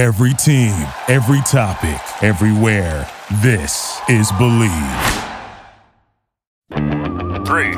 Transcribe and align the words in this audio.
Every 0.00 0.32
team, 0.32 0.72
every 1.08 1.42
topic, 1.42 2.00
everywhere. 2.22 3.06
This 3.42 4.00
is 4.08 4.32
Bleav. 4.32 5.26
Three, 7.46 7.74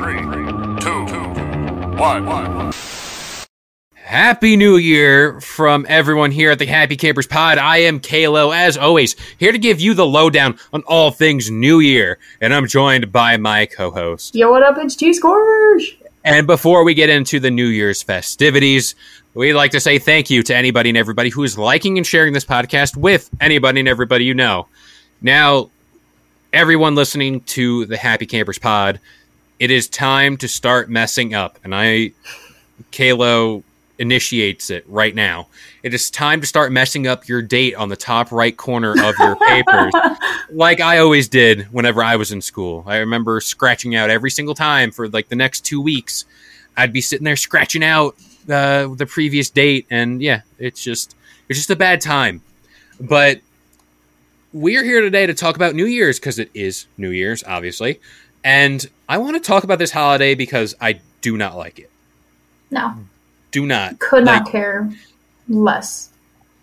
two, 0.79 1.03
one. 1.97 2.71
Happy 3.95 4.55
New 4.55 4.77
Year 4.77 5.41
from 5.41 5.85
everyone 5.89 6.31
here 6.31 6.51
at 6.51 6.59
the 6.59 6.65
Happy 6.65 6.95
Campers 6.95 7.27
Pod. 7.27 7.57
I 7.57 7.79
am 7.79 7.99
Kalo, 7.99 8.51
as 8.51 8.77
always, 8.77 9.17
here 9.37 9.51
to 9.51 9.57
give 9.57 9.81
you 9.81 9.93
the 9.93 10.05
lowdown 10.05 10.57
on 10.71 10.81
all 10.83 11.11
things 11.11 11.51
New 11.51 11.81
Year. 11.81 12.19
And 12.39 12.53
I'm 12.53 12.67
joined 12.67 13.11
by 13.11 13.35
my 13.35 13.65
co 13.65 13.91
host. 13.91 14.33
Yo, 14.33 14.49
what 14.49 14.63
up? 14.63 14.77
It's 14.77 14.95
G 14.95 15.11
Scorch. 15.11 15.97
And 16.23 16.47
before 16.47 16.83
we 16.83 16.93
get 16.93 17.09
into 17.09 17.39
the 17.39 17.51
New 17.51 17.65
Year's 17.65 18.01
festivities, 18.01 18.95
we'd 19.33 19.53
like 19.53 19.71
to 19.71 19.79
say 19.79 19.99
thank 19.99 20.29
you 20.29 20.41
to 20.43 20.55
anybody 20.55 20.89
and 20.89 20.97
everybody 20.97 21.29
who 21.29 21.43
is 21.43 21.57
liking 21.57 21.97
and 21.97 22.07
sharing 22.07 22.33
this 22.33 22.45
podcast 22.45 22.95
with 22.95 23.29
anybody 23.41 23.81
and 23.81 23.89
everybody 23.89 24.23
you 24.23 24.33
know. 24.33 24.67
Now, 25.21 25.69
everyone 26.53 26.95
listening 26.95 27.41
to 27.41 27.85
the 27.87 27.97
Happy 27.97 28.25
Campers 28.25 28.57
Pod, 28.57 29.01
it 29.59 29.69
is 29.69 29.89
time 29.89 30.37
to 30.37 30.47
start 30.47 30.89
messing 30.89 31.33
up. 31.33 31.59
And 31.63 31.75
I, 31.75 32.11
Kalo, 32.91 33.63
initiates 33.99 34.69
it 34.69 34.85
right 34.87 35.13
now. 35.13 35.47
It 35.83 35.93
is 35.93 36.09
time 36.09 36.39
to 36.39 36.47
start 36.47 36.71
messing 36.71 37.07
up 37.07 37.27
your 37.27 37.41
date 37.41 37.75
on 37.75 37.89
the 37.89 37.97
top 37.97 38.31
right 38.31 38.55
corner 38.55 38.91
of 38.91 39.15
your 39.19 39.35
papers, 39.35 39.93
like 40.49 40.79
I 40.79 40.99
always 40.99 41.27
did 41.27 41.63
whenever 41.73 42.01
I 42.01 42.15
was 42.15 42.31
in 42.31 42.41
school. 42.41 42.85
I 42.87 42.97
remember 42.99 43.41
scratching 43.41 43.93
out 43.93 44.09
every 44.09 44.31
single 44.31 44.55
time 44.55 44.91
for 44.91 45.09
like 45.09 45.27
the 45.27 45.35
next 45.35 45.65
two 45.65 45.81
weeks. 45.81 46.23
I'd 46.77 46.93
be 46.93 47.01
sitting 47.01 47.25
there 47.25 47.35
scratching 47.35 47.83
out 47.83 48.15
uh, 48.49 48.87
the 48.95 49.05
previous 49.05 49.49
date, 49.49 49.85
and 49.89 50.21
yeah, 50.21 50.43
it's 50.57 50.81
just 50.81 51.17
it's 51.49 51.59
just 51.59 51.69
a 51.69 51.75
bad 51.75 51.99
time. 51.99 52.41
But 53.01 53.41
we're 54.53 54.85
here 54.85 55.01
today 55.01 55.25
to 55.25 55.33
talk 55.33 55.57
about 55.57 55.75
New 55.75 55.85
Year's 55.85 56.17
because 56.17 56.39
it 56.39 56.49
is 56.53 56.85
New 56.97 57.09
Year's, 57.09 57.43
obviously, 57.43 57.99
and 58.41 58.89
I 59.09 59.17
want 59.17 59.35
to 59.35 59.41
talk 59.41 59.65
about 59.65 59.79
this 59.79 59.91
holiday 59.91 60.33
because 60.33 60.75
I 60.79 61.01
do 61.19 61.35
not 61.35 61.57
like 61.57 61.77
it. 61.77 61.89
No, 62.71 62.93
Do 63.51 63.65
not 63.65 63.99
could 63.99 64.23
not 64.23 64.45
like, 64.45 64.51
care 64.53 64.89
less, 65.47 66.09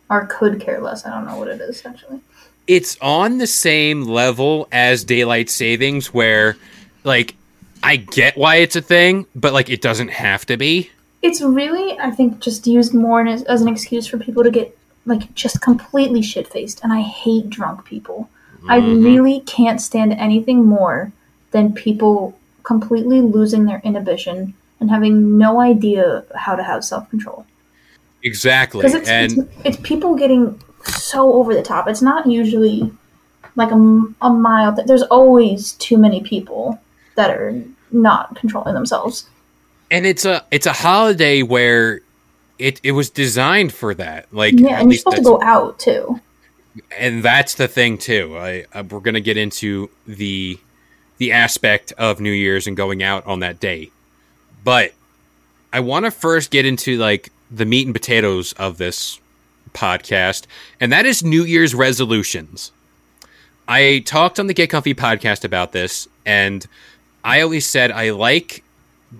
or 0.08 0.26
could 0.26 0.60
care 0.60 0.80
less. 0.80 1.04
I 1.06 1.10
don't 1.10 1.26
know 1.26 1.36
what 1.38 1.48
it 1.48 1.60
is 1.60 1.84
actually. 1.84 2.20
it's 2.66 2.96
on 3.00 3.38
the 3.38 3.46
same 3.46 4.02
level 4.02 4.68
as 4.70 5.02
daylight 5.04 5.50
savings 5.50 6.12
where 6.14 6.56
like 7.04 7.34
I 7.82 7.96
get 7.96 8.36
why 8.36 8.56
it's 8.56 8.76
a 8.76 8.82
thing, 8.82 9.26
but 9.34 9.52
like 9.52 9.70
it 9.70 9.80
doesn't 9.82 10.08
have 10.08 10.46
to 10.46 10.56
be. 10.56 10.90
It's 11.22 11.40
really, 11.42 11.98
I 11.98 12.10
think, 12.10 12.40
just 12.40 12.66
used 12.66 12.94
more 12.94 13.26
as, 13.26 13.42
as 13.44 13.60
an 13.62 13.68
excuse 13.68 14.06
for 14.06 14.18
people 14.18 14.42
to 14.42 14.50
get 14.50 14.76
like 15.06 15.34
just 15.34 15.60
completely 15.60 16.22
shit 16.22 16.46
faced. 16.48 16.80
And 16.82 16.92
I 16.92 17.00
hate 17.00 17.50
drunk 17.50 17.84
people. 17.84 18.28
I 18.68 18.78
Mhm. 18.80 19.02
really 19.02 19.40
can't 19.40 19.80
stand 19.80 20.12
anything 20.12 20.64
more 20.64 21.12
than 21.50 21.72
people 21.72 22.38
completely 22.62 23.20
losing 23.20 23.64
their 23.64 23.80
inhibition 23.82 24.54
and 24.78 24.90
having 24.90 25.38
no 25.38 25.60
idea 25.60 26.24
how 26.36 26.54
to 26.54 26.62
have 26.62 26.84
self 26.84 27.08
control. 27.10 27.44
Exactly. 28.22 28.80
because 28.82 28.94
it's, 28.94 29.08
and 29.08 29.32
it's 29.32 29.50
it's 29.64 29.76
people 29.78 30.14
getting 30.14 30.60
so 30.84 31.32
over 31.34 31.54
the 31.54 31.62
top. 31.62 31.88
It's 31.88 32.02
not 32.02 32.26
usually 32.26 32.90
like 33.56 33.70
a, 33.70 34.04
a 34.22 34.30
mild. 34.30 34.76
Th- 34.76 34.86
there's 34.86 35.02
always 35.04 35.72
too 35.72 35.98
many 35.98 36.22
people 36.22 36.80
that 37.16 37.30
are 37.30 37.62
not 37.90 38.36
controlling 38.36 38.74
themselves. 38.74 39.28
and 39.90 40.06
it's 40.06 40.24
a 40.24 40.44
it's 40.50 40.66
a 40.66 40.72
holiday 40.72 41.42
where 41.42 42.00
it 42.58 42.80
it 42.82 42.92
was 42.92 43.10
designed 43.10 43.72
for 43.72 43.94
that. 43.94 44.32
Like 44.32 44.58
Yeah, 44.58 44.80
and 44.80 44.90
you're 44.90 44.98
supposed 44.98 45.16
to 45.18 45.22
go 45.22 45.42
out 45.42 45.78
too. 45.78 46.20
and 46.96 47.22
that's 47.22 47.54
the 47.54 47.66
thing 47.68 47.98
too. 47.98 48.36
I, 48.38 48.64
I 48.72 48.82
we're 48.82 49.00
gonna 49.00 49.20
get 49.20 49.36
into 49.36 49.90
the 50.06 50.58
the 51.18 51.32
aspect 51.32 51.92
of 51.98 52.20
New 52.20 52.30
Year's 52.32 52.66
and 52.66 52.76
going 52.76 53.02
out 53.02 53.26
on 53.26 53.40
that 53.40 53.60
day, 53.60 53.90
but 54.64 54.92
I 55.72 55.80
want 55.80 56.04
to 56.06 56.10
first 56.10 56.50
get 56.50 56.64
into 56.64 56.96
like 56.96 57.30
the 57.50 57.64
meat 57.64 57.86
and 57.86 57.94
potatoes 57.94 58.52
of 58.54 58.78
this 58.78 59.20
podcast, 59.72 60.46
and 60.80 60.92
that 60.92 61.06
is 61.06 61.22
New 61.22 61.44
Year's 61.44 61.74
resolutions. 61.74 62.72
I 63.68 64.02
talked 64.04 64.40
on 64.40 64.46
the 64.46 64.54
Get 64.54 64.70
Comfy 64.70 64.94
podcast 64.94 65.44
about 65.44 65.72
this, 65.72 66.08
and 66.26 66.66
I 67.22 67.40
always 67.40 67.66
said 67.66 67.90
I 67.90 68.10
like 68.10 68.64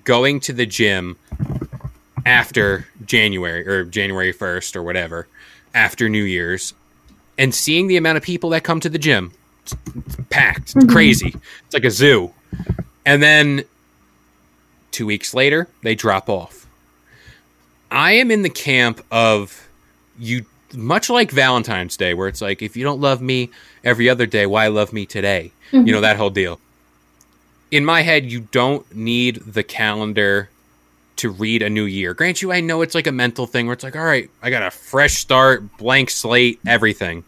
going 0.04 0.40
to 0.40 0.52
the 0.52 0.66
gym 0.66 1.16
after 2.26 2.86
January 3.04 3.66
or 3.66 3.84
January 3.84 4.32
1st 4.32 4.76
or 4.76 4.82
whatever, 4.82 5.26
after 5.74 6.08
New 6.08 6.24
Year's, 6.24 6.74
and 7.38 7.54
seeing 7.54 7.86
the 7.86 7.96
amount 7.96 8.18
of 8.18 8.22
people 8.22 8.50
that 8.50 8.64
come 8.64 8.80
to 8.80 8.88
the 8.88 8.98
gym. 8.98 9.32
It's 9.62 9.76
it's 9.94 10.16
packed, 10.30 10.60
it's 10.60 10.74
mm-hmm. 10.74 10.90
crazy. 10.90 11.34
It's 11.64 11.74
like 11.74 11.84
a 11.84 11.90
zoo. 11.90 12.32
And 13.06 13.22
then 13.22 13.64
two 14.90 15.06
weeks 15.06 15.34
later, 15.34 15.68
they 15.82 15.94
drop 15.94 16.28
off. 16.28 16.59
I 17.90 18.12
am 18.12 18.30
in 18.30 18.42
the 18.42 18.50
camp 18.50 19.04
of 19.10 19.68
you, 20.18 20.44
much 20.74 21.10
like 21.10 21.30
Valentine's 21.30 21.96
Day, 21.96 22.14
where 22.14 22.28
it's 22.28 22.40
like, 22.40 22.62
if 22.62 22.76
you 22.76 22.84
don't 22.84 23.00
love 23.00 23.20
me 23.20 23.50
every 23.84 24.08
other 24.08 24.26
day, 24.26 24.46
why 24.46 24.68
love 24.68 24.92
me 24.92 25.06
today? 25.06 25.52
You 25.72 25.80
know, 25.80 25.92
mm-hmm. 25.92 26.02
that 26.02 26.16
whole 26.16 26.30
deal. 26.30 26.60
In 27.70 27.84
my 27.84 28.02
head, 28.02 28.30
you 28.30 28.40
don't 28.40 28.94
need 28.94 29.36
the 29.36 29.62
calendar 29.62 30.50
to 31.16 31.30
read 31.30 31.62
a 31.62 31.70
new 31.70 31.84
year. 31.84 32.14
Grant 32.14 32.42
you, 32.42 32.50
I 32.50 32.60
know 32.60 32.82
it's 32.82 32.94
like 32.94 33.06
a 33.06 33.12
mental 33.12 33.46
thing 33.46 33.66
where 33.66 33.74
it's 33.74 33.84
like, 33.84 33.94
all 33.94 34.04
right, 34.04 34.30
I 34.42 34.50
got 34.50 34.62
a 34.62 34.70
fresh 34.70 35.14
start, 35.14 35.76
blank 35.76 36.10
slate, 36.10 36.58
everything. 36.66 37.24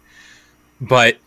But 0.81 1.19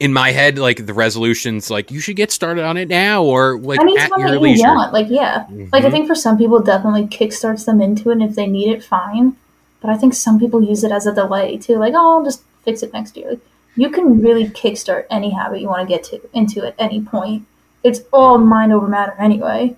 in 0.00 0.12
my 0.14 0.32
head, 0.32 0.58
like 0.58 0.86
the 0.86 0.94
resolutions, 0.94 1.70
like 1.70 1.90
you 1.90 2.00
should 2.00 2.16
get 2.16 2.32
started 2.32 2.64
on 2.64 2.76
it 2.78 2.88
now 2.88 3.22
or 3.22 3.58
like 3.58 3.78
at 3.78 4.08
your 4.18 4.28
you 4.34 4.38
leisure. 4.40 4.64
want, 4.66 4.92
like 4.94 5.06
yeah, 5.10 5.44
like 5.72 5.84
I 5.84 5.88
Mhm. 5.88 5.92
think 5.92 6.06
for 6.08 6.14
some 6.14 6.38
people, 6.38 6.56
it 6.58 6.64
definitely 6.66 7.04
kickstarts 7.06 7.66
them 7.66 7.80
into 7.82 8.08
it. 8.08 8.14
And 8.14 8.22
if 8.22 8.34
they 8.34 8.46
need 8.46 8.70
it, 8.72 8.82
fine. 8.82 9.36
But 9.82 9.90
I 9.90 9.96
think 9.96 10.14
some 10.14 10.40
people 10.40 10.62
use 10.62 10.82
it 10.84 10.90
as 10.90 11.06
a 11.06 11.14
delay 11.14 11.58
too. 11.58 11.76
Like, 11.76 11.92
oh, 11.94 12.18
I'll 12.18 12.24
just 12.24 12.42
fix 12.64 12.82
it 12.82 12.92
next 12.92 13.16
year. 13.16 13.30
Like, 13.30 13.40
you 13.76 13.90
can 13.90 14.20
really 14.20 14.46
kickstart 14.48 15.04
any 15.10 15.30
habit 15.30 15.60
you 15.60 15.68
want 15.68 15.86
to 15.86 15.94
get 15.94 16.02
to 16.04 16.20
into 16.32 16.64
at 16.66 16.74
any 16.78 17.00
point. 17.02 17.44
It's 17.84 18.00
all 18.12 18.36
mind 18.38 18.72
over 18.72 18.88
matter 18.88 19.14
anyway. 19.18 19.76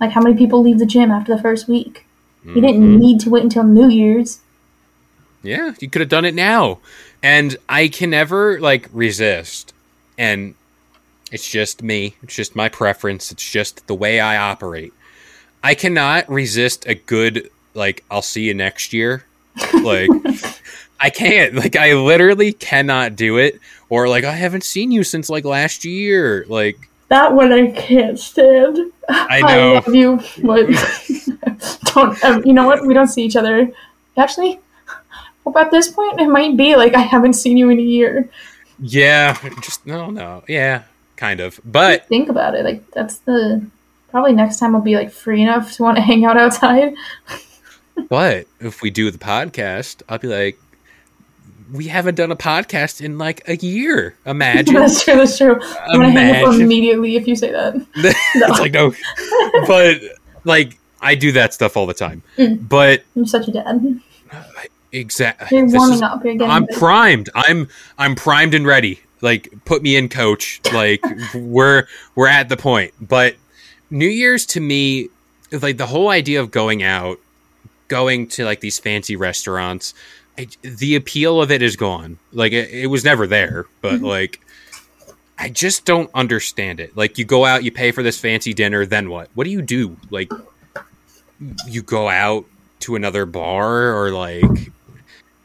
Like, 0.00 0.10
how 0.12 0.20
many 0.22 0.36
people 0.36 0.62
leave 0.62 0.78
the 0.78 0.86
gym 0.86 1.10
after 1.10 1.34
the 1.34 1.40
first 1.42 1.68
week? 1.68 2.04
You 2.44 2.60
didn't 2.60 2.82
Mhm. 2.82 2.98
need 3.00 3.20
to 3.20 3.30
wait 3.30 3.42
until 3.42 3.64
New 3.64 3.88
Year's. 3.88 4.40
Yeah, 5.42 5.72
you 5.80 5.88
could 5.90 6.00
have 6.00 6.08
done 6.08 6.24
it 6.24 6.34
now. 6.34 6.78
And 7.24 7.56
I 7.70 7.88
can 7.88 8.10
never 8.10 8.60
like 8.60 8.88
resist. 8.92 9.72
And 10.18 10.54
it's 11.32 11.50
just 11.50 11.82
me. 11.82 12.16
It's 12.22 12.36
just 12.36 12.54
my 12.54 12.68
preference. 12.68 13.32
It's 13.32 13.50
just 13.50 13.86
the 13.86 13.94
way 13.94 14.20
I 14.20 14.36
operate. 14.36 14.92
I 15.62 15.74
cannot 15.74 16.28
resist 16.28 16.86
a 16.86 16.94
good 16.94 17.50
like 17.72 18.04
I'll 18.10 18.20
see 18.22 18.42
you 18.42 18.52
next 18.52 18.92
year. 18.92 19.24
Like 19.72 20.10
I 21.00 21.08
can't. 21.08 21.54
Like 21.54 21.76
I 21.76 21.94
literally 21.94 22.52
cannot 22.52 23.16
do 23.16 23.38
it 23.38 23.58
or 23.88 24.06
like 24.06 24.24
I 24.24 24.32
haven't 24.32 24.64
seen 24.64 24.92
you 24.92 25.02
since 25.02 25.30
like 25.30 25.46
last 25.46 25.86
year. 25.86 26.44
Like 26.46 26.90
That 27.08 27.32
one 27.32 27.54
I 27.54 27.70
can't 27.70 28.18
stand. 28.18 28.92
I 29.08 29.40
know. 29.48 29.74
love 29.74 29.94
you, 29.94 30.20
but 30.42 30.66
don't. 31.94 32.22
Um, 32.22 32.44
you 32.44 32.52
know 32.52 32.66
what? 32.66 32.86
We 32.86 32.92
don't 32.92 33.08
see 33.08 33.24
each 33.24 33.36
other. 33.36 33.72
Actually, 34.18 34.60
well, 35.44 35.58
at 35.58 35.70
this 35.70 35.88
point, 35.90 36.20
it 36.20 36.28
might 36.28 36.56
be 36.56 36.76
like 36.76 36.94
I 36.94 37.00
haven't 37.00 37.34
seen 37.34 37.56
you 37.56 37.70
in 37.70 37.78
a 37.78 37.82
year. 37.82 38.28
yeah, 38.80 39.36
just 39.60 39.86
no 39.86 40.10
no. 40.10 40.42
Yeah, 40.48 40.84
kind 41.16 41.40
of. 41.40 41.60
But 41.64 42.06
Think 42.08 42.28
about 42.28 42.54
it. 42.54 42.64
Like 42.64 42.90
that's 42.90 43.18
the 43.18 43.64
probably 44.10 44.32
next 44.32 44.58
time 44.58 44.74
I'll 44.74 44.80
be 44.82 44.96
like 44.96 45.10
free 45.10 45.42
enough 45.42 45.72
to 45.74 45.82
want 45.82 45.96
to 45.96 46.02
hang 46.10 46.24
out 46.24 46.36
outside. 46.36 46.94
But 48.08 48.48
if 48.58 48.82
we 48.82 48.90
do 48.90 49.12
the 49.12 49.18
podcast, 49.18 50.02
I'll 50.08 50.18
be 50.18 50.26
like, 50.26 50.58
we 51.72 51.86
haven't 51.86 52.16
done 52.16 52.32
a 52.32 52.36
podcast 52.36 53.00
in 53.00 53.18
like 53.18 53.48
a 53.48 53.54
year. 53.56 54.16
Imagine. 54.26 54.74
that's 54.80 55.04
true. 55.04 55.14
That's 55.14 55.38
true. 55.38 55.60
I'm 55.62 56.00
gonna 56.00 56.10
hang 56.10 56.44
up 56.44 56.54
immediately 56.54 57.14
if 57.14 57.28
you 57.28 57.36
say 57.36 57.52
that. 57.52 57.74
it's 57.94 58.58
like 58.58 58.72
no, 58.72 58.92
but 59.68 60.00
like 60.42 60.76
I 61.00 61.14
do 61.14 61.30
that 61.32 61.54
stuff 61.54 61.76
all 61.76 61.86
the 61.86 61.94
time. 61.94 62.22
Mm. 62.36 62.68
But 62.68 63.04
I'm 63.14 63.26
such 63.26 63.46
a 63.46 63.52
dad. 63.52 64.00
Exactly, 64.98 65.58
You're 65.58 65.66
warming 65.66 66.02
up. 66.02 66.24
You're 66.24 66.34
getting. 66.34 66.50
I'm 66.50 66.64
ready. 66.64 66.78
primed. 66.78 67.30
I'm 67.34 67.68
I'm 67.98 68.14
primed 68.14 68.54
and 68.54 68.66
ready. 68.66 69.00
Like 69.20 69.48
put 69.64 69.82
me 69.82 69.96
in, 69.96 70.08
coach. 70.08 70.60
Like 70.72 71.00
we're 71.34 71.86
we're 72.14 72.28
at 72.28 72.48
the 72.48 72.56
point. 72.56 72.92
But 73.00 73.36
New 73.90 74.08
Year's 74.08 74.46
to 74.46 74.60
me, 74.60 75.08
like 75.52 75.76
the 75.76 75.86
whole 75.86 76.08
idea 76.08 76.40
of 76.40 76.50
going 76.50 76.82
out, 76.82 77.18
going 77.88 78.26
to 78.28 78.44
like 78.44 78.60
these 78.60 78.78
fancy 78.78 79.16
restaurants. 79.16 79.94
I, 80.36 80.48
the 80.62 80.96
appeal 80.96 81.40
of 81.40 81.50
it 81.52 81.62
is 81.62 81.76
gone. 81.76 82.18
Like 82.32 82.52
it, 82.52 82.70
it 82.70 82.86
was 82.88 83.04
never 83.04 83.26
there, 83.26 83.66
but 83.80 84.00
Mhm. 84.00 84.06
like 84.06 84.40
I 85.38 85.48
just 85.48 85.84
don't 85.84 86.10
understand 86.14 86.80
it. 86.80 86.96
Like 86.96 87.18
you 87.18 87.24
go 87.24 87.44
out, 87.44 87.64
you 87.64 87.70
pay 87.72 87.92
for 87.92 88.02
this 88.02 88.18
fancy 88.20 88.52
dinner, 88.54 88.84
then 88.86 89.10
what? 89.10 89.28
What 89.34 89.44
do 89.44 89.50
you 89.50 89.62
do? 89.62 89.96
Like 90.10 90.30
you 91.68 91.82
go 91.82 92.08
out 92.08 92.44
to 92.80 92.96
another 92.96 93.26
bar 93.26 93.94
or 93.96 94.10
like 94.10 94.70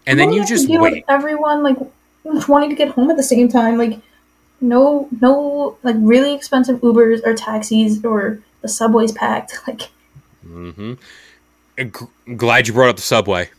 and 0.10 0.20
then 0.20 0.34
you 0.34 0.46
just 0.46 0.68
wait. 0.70 1.06
everyone 1.08 1.64
like 1.64 1.78
wanting 2.48 2.70
to 2.70 2.76
get 2.76 2.90
home 2.90 3.10
at 3.10 3.18
the 3.18 3.24
same 3.24 3.48
time. 3.48 3.78
Like 3.78 4.00
no, 4.62 5.08
no, 5.22 5.78
like 5.84 5.96
really 6.00 6.34
expensive 6.34 6.80
Ubers 6.82 7.26
or 7.26 7.34
taxis 7.34 8.04
or 8.04 8.40
the 8.62 8.68
subway's 8.68 9.12
packed. 9.12 9.60
Like 9.68 9.90
Mm 10.46 10.74
hmm 10.74 10.94
glad 12.36 12.68
you 12.68 12.74
brought 12.74 12.90
up 12.90 12.96
the 12.96 13.02
subway. 13.02 13.50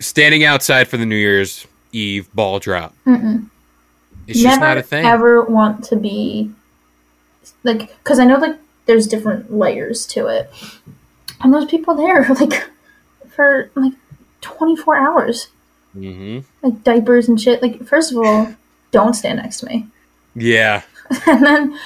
Standing 0.00 0.44
outside 0.44 0.88
for 0.88 0.96
the 0.96 1.06
New 1.06 1.16
Year's 1.16 1.66
Eve 1.92 2.32
ball 2.34 2.58
drop. 2.58 2.94
Mm-mm. 3.06 3.48
It's 4.26 4.40
just 4.40 4.60
not 4.60 4.78
a 4.78 4.82
thing. 4.82 5.04
ever 5.04 5.42
want 5.42 5.84
to 5.86 5.96
be 5.96 6.50
like 7.62 7.96
because 7.98 8.18
I 8.18 8.24
know 8.24 8.38
like 8.38 8.56
there's 8.86 9.06
different 9.06 9.52
layers 9.52 10.06
to 10.06 10.26
it, 10.26 10.50
and 11.40 11.52
those 11.52 11.66
people 11.66 11.94
there 11.94 12.26
like 12.40 12.68
for 13.28 13.70
like 13.74 13.92
24 14.40 14.96
hours, 14.96 15.48
hmm 15.94 16.40
like 16.62 16.84
diapers 16.84 17.28
and 17.28 17.40
shit. 17.40 17.62
Like 17.62 17.84
first 17.84 18.12
of 18.12 18.18
all, 18.18 18.54
don't 18.90 19.14
stand 19.14 19.38
next 19.38 19.60
to 19.60 19.66
me. 19.66 19.86
Yeah. 20.34 20.82
and 21.26 21.44
then 21.44 21.78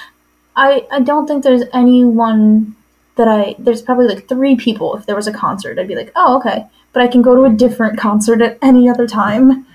I 0.56 0.86
I 0.90 1.00
don't 1.00 1.26
think 1.26 1.44
there's 1.44 1.64
anyone 1.72 2.74
that 3.16 3.28
I 3.28 3.54
there's 3.58 3.82
probably 3.82 4.08
like 4.08 4.28
three 4.28 4.56
people 4.56 4.96
if 4.96 5.06
there 5.06 5.16
was 5.16 5.26
a 5.26 5.32
concert 5.32 5.78
I'd 5.78 5.88
be 5.88 5.96
like 5.96 6.12
oh 6.14 6.38
okay 6.38 6.66
but 6.92 7.02
I 7.02 7.08
can 7.08 7.20
go 7.20 7.34
to 7.34 7.44
a 7.44 7.50
different 7.50 7.98
concert 7.98 8.40
at 8.40 8.58
any 8.62 8.88
other 8.88 9.06
time 9.06 9.66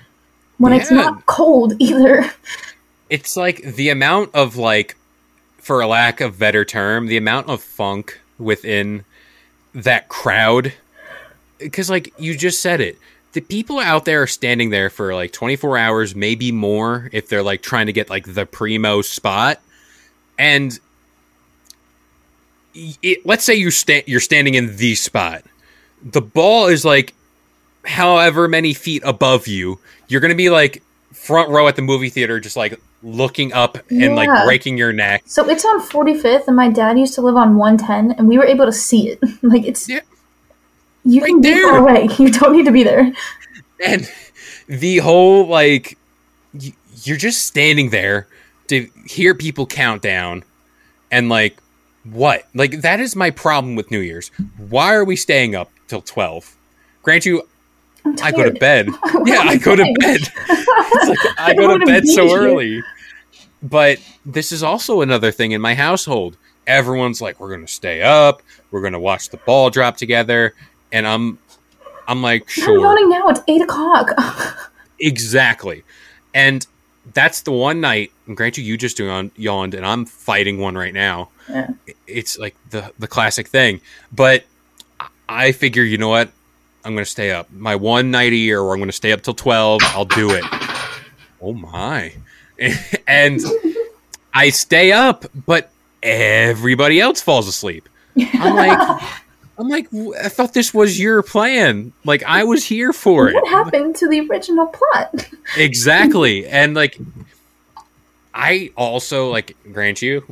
when 0.56 0.72
it's 0.72 0.90
not 0.90 1.26
cold 1.26 1.74
either 1.78 2.30
It's 3.10 3.36
like 3.36 3.62
the 3.62 3.90
amount 3.90 4.34
of 4.34 4.56
like, 4.56 4.96
for 5.58 5.80
a 5.80 5.86
lack 5.86 6.20
of 6.20 6.38
better 6.38 6.64
term, 6.64 7.06
the 7.06 7.16
amount 7.16 7.48
of 7.48 7.62
funk 7.62 8.20
within 8.38 9.04
that 9.74 10.08
crowd. 10.08 10.72
Because 11.58 11.90
like 11.90 12.12
you 12.18 12.36
just 12.36 12.60
said 12.60 12.80
it, 12.80 12.98
the 13.34 13.40
people 13.40 13.78
out 13.78 14.04
there 14.04 14.22
are 14.22 14.26
standing 14.26 14.70
there 14.70 14.88
for 14.90 15.14
like 15.14 15.32
24 15.32 15.76
hours, 15.76 16.14
maybe 16.16 16.50
more, 16.50 17.08
if 17.12 17.28
they're 17.28 17.42
like 17.42 17.62
trying 17.62 17.86
to 17.86 17.92
get 17.92 18.08
like 18.08 18.32
the 18.32 18.46
primo 18.46 19.02
spot, 19.02 19.60
and 20.38 20.78
it, 22.74 23.24
let's 23.24 23.44
say 23.44 23.54
you 23.54 23.70
sta- 23.70 24.04
you're 24.06 24.20
standing 24.20 24.54
in 24.54 24.76
the 24.76 24.94
spot, 24.94 25.42
the 26.02 26.20
ball 26.20 26.66
is 26.66 26.84
like 26.84 27.14
however 27.84 28.48
many 28.48 28.72
feet 28.74 29.02
above 29.04 29.46
you. 29.46 29.78
You're 30.08 30.20
gonna 30.20 30.34
be 30.34 30.50
like 30.50 30.82
front 31.12 31.50
row 31.50 31.68
at 31.68 31.76
the 31.76 31.82
movie 31.82 32.10
theater, 32.10 32.40
just 32.40 32.56
like 32.56 32.80
looking 33.02 33.52
up 33.52 33.78
and 33.90 34.16
like 34.16 34.44
breaking 34.46 34.78
your 34.78 34.92
neck. 34.92 35.22
so 35.26 35.46
it's 35.50 35.62
on 35.64 35.78
45th 35.78 36.46
and 36.48 36.56
my 36.56 36.70
dad 36.70 36.98
used 36.98 37.12
to 37.14 37.20
live 37.20 37.36
on 37.36 37.56
110 37.58 38.12
and 38.18 38.26
we 38.26 38.38
were 38.38 38.46
able 38.46 38.64
to 38.64 38.72
see 38.72 39.10
it 39.10 39.18
like 39.42 39.62
it's 39.66 39.86
Yeah. 39.90 40.00
You 41.04 41.20
Right 41.20 41.28
can 41.28 41.40
be 41.40 41.50
there. 41.50 41.62
far 41.62 41.78
away. 41.78 42.08
You 42.18 42.30
don't 42.30 42.52
need 42.56 42.64
to 42.66 42.72
be 42.72 42.82
there. 42.84 43.12
And 43.84 44.10
the 44.68 44.98
whole 44.98 45.46
like 45.46 45.98
you're 47.02 47.16
just 47.16 47.42
standing 47.46 47.90
there 47.90 48.26
to 48.68 48.88
hear 49.06 49.34
people 49.34 49.66
count 49.66 50.00
down 50.02 50.42
and 51.10 51.28
like 51.28 51.58
what? 52.04 52.46
Like 52.54 52.80
that 52.82 53.00
is 53.00 53.14
my 53.16 53.30
problem 53.30 53.76
with 53.76 53.90
new 53.90 53.98
year's. 54.00 54.28
Why 54.68 54.94
are 54.94 55.04
we 55.04 55.16
staying 55.16 55.54
up 55.54 55.70
till 55.88 56.00
12 56.02 56.56
grant 57.02 57.26
you 57.26 57.42
I'm 58.22 58.32
go 58.34 58.44
to 58.44 58.52
bed. 58.58 58.88
Yeah 59.26 59.40
i 59.40 59.56
go 59.56 59.74
to 59.76 59.94
bed. 60.00 60.20
Like 61.06 61.18
i 61.38 61.50
I 61.50 61.54
go 61.54 61.76
to 61.78 61.84
bed 61.84 62.06
so 62.08 62.26
here. 62.28 62.38
early. 62.38 62.82
But 63.62 63.98
this 64.24 64.52
is 64.52 64.62
also 64.62 65.00
another 65.00 65.30
thing 65.32 65.52
in 65.52 65.60
my 65.60 65.74
household. 65.74 66.36
Everyone's 66.66 67.20
like 67.20 67.40
we're 67.40 67.50
gonna 67.50 67.66
stay 67.68 68.00
up. 68.02 68.42
We're 68.70 68.80
gonna 68.82 69.00
watch 69.00 69.28
the 69.30 69.36
ball 69.38 69.68
drop 69.70 69.96
together 69.96 70.54
and 70.94 71.06
i'm 71.06 71.38
i'm 72.08 72.22
like 72.22 72.42
I'm 72.42 72.48
sure 72.48 72.80
yawning 72.80 73.08
now 73.10 73.28
it's 73.28 73.40
8 73.46 73.60
o'clock 73.62 74.08
Exactly. 75.00 75.82
And 76.32 76.64
that's 77.12 77.42
the 77.42 77.50
one 77.52 77.80
night, 77.80 78.12
and 78.26 78.36
grant 78.36 78.56
you, 78.56 78.64
you 78.64 78.76
just 78.78 78.98
yawned, 78.98 79.32
yawned, 79.36 79.74
and 79.74 79.84
I'm 79.84 80.06
fighting 80.06 80.58
one 80.58 80.76
right 80.76 80.94
now. 80.94 81.28
Yeah. 81.48 81.70
It's 82.06 82.38
like 82.38 82.54
the, 82.70 82.92
the 82.98 83.08
classic 83.08 83.48
thing. 83.48 83.80
But 84.12 84.44
I- 85.00 85.08
I 85.28 85.52
figure, 85.52 85.82
you 85.82 85.98
know 85.98 86.08
what? 86.08 86.30
I'm 86.84 86.94
going 86.94 87.04
to 87.04 87.10
stay 87.10 87.32
up. 87.32 87.50
My 87.52 87.74
one 87.76 88.10
night 88.12 88.32
a 88.32 88.36
year 88.36 88.62
where 88.64 88.72
I'm 88.72 88.78
going 88.78 88.88
to 88.88 88.92
stay 88.92 89.12
up 89.12 89.20
till 89.22 89.34
12, 89.34 89.82
I'll 89.86 90.04
do 90.06 90.30
it. 90.30 90.44
Oh 91.42 91.52
my. 91.52 92.14
and 93.08 93.40
I 94.32 94.50
stay 94.50 94.92
up, 94.92 95.24
but 95.46 95.70
everybody 96.02 97.00
else 97.00 97.20
falls 97.20 97.48
asleep. 97.48 97.88
I'm 98.16 98.54
like, 98.54 99.02
I'm 99.56 99.68
like, 99.68 99.88
I 100.20 100.28
thought 100.28 100.52
this 100.52 100.74
was 100.74 100.98
your 100.98 101.22
plan. 101.22 101.92
Like 102.04 102.22
I 102.24 102.44
was 102.44 102.64
here 102.64 102.92
for 102.92 103.28
it. 103.28 103.34
what 103.34 103.48
happened 103.48 103.96
to 103.96 104.08
the 104.08 104.20
original 104.28 104.66
plot 104.66 105.28
Exactly. 105.56 106.46
and 106.46 106.74
like 106.74 106.98
I 108.34 108.72
also 108.76 109.30
like 109.30 109.56
grant 109.72 110.02
you 110.02 110.24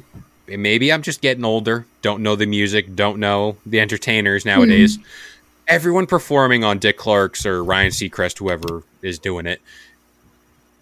maybe 0.48 0.92
I'm 0.92 1.02
just 1.02 1.20
getting 1.20 1.44
older, 1.44 1.86
don't 2.02 2.22
know 2.22 2.36
the 2.36 2.46
music, 2.46 2.94
don't 2.94 3.18
know 3.18 3.56
the 3.64 3.80
entertainers 3.80 4.44
nowadays. 4.44 4.98
Mm-hmm. 4.98 5.06
Everyone 5.68 6.06
performing 6.06 6.64
on 6.64 6.78
Dick 6.78 6.98
Clark's 6.98 7.46
or 7.46 7.62
Ryan 7.62 7.90
Seacrest, 7.90 8.38
whoever 8.38 8.82
is 9.00 9.18
doing 9.18 9.46
it. 9.46 9.60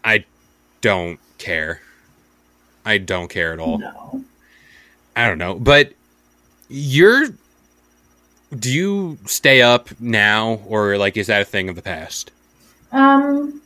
I 0.02 0.24
don't 0.80 1.20
care. 1.38 1.82
I 2.84 2.98
don't 2.98 3.28
care 3.28 3.52
at 3.52 3.58
all. 3.58 3.78
no 3.78 4.24
I 5.14 5.28
don't 5.28 5.38
know, 5.38 5.54
but 5.54 5.92
you're. 6.68 7.28
Do 8.58 8.72
you 8.72 9.18
stay 9.26 9.62
up 9.62 9.88
now, 10.00 10.60
or 10.66 10.98
like 10.98 11.16
is 11.16 11.28
that 11.28 11.42
a 11.42 11.44
thing 11.44 11.68
of 11.68 11.76
the 11.76 11.82
past? 11.82 12.32
Um, 12.90 13.62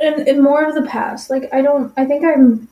in, 0.00 0.26
in 0.26 0.42
more 0.42 0.64
of 0.64 0.74
the 0.74 0.82
past, 0.82 1.30
like 1.30 1.52
I 1.52 1.62
don't, 1.62 1.92
I 1.96 2.04
think 2.04 2.24
I'm. 2.24 2.68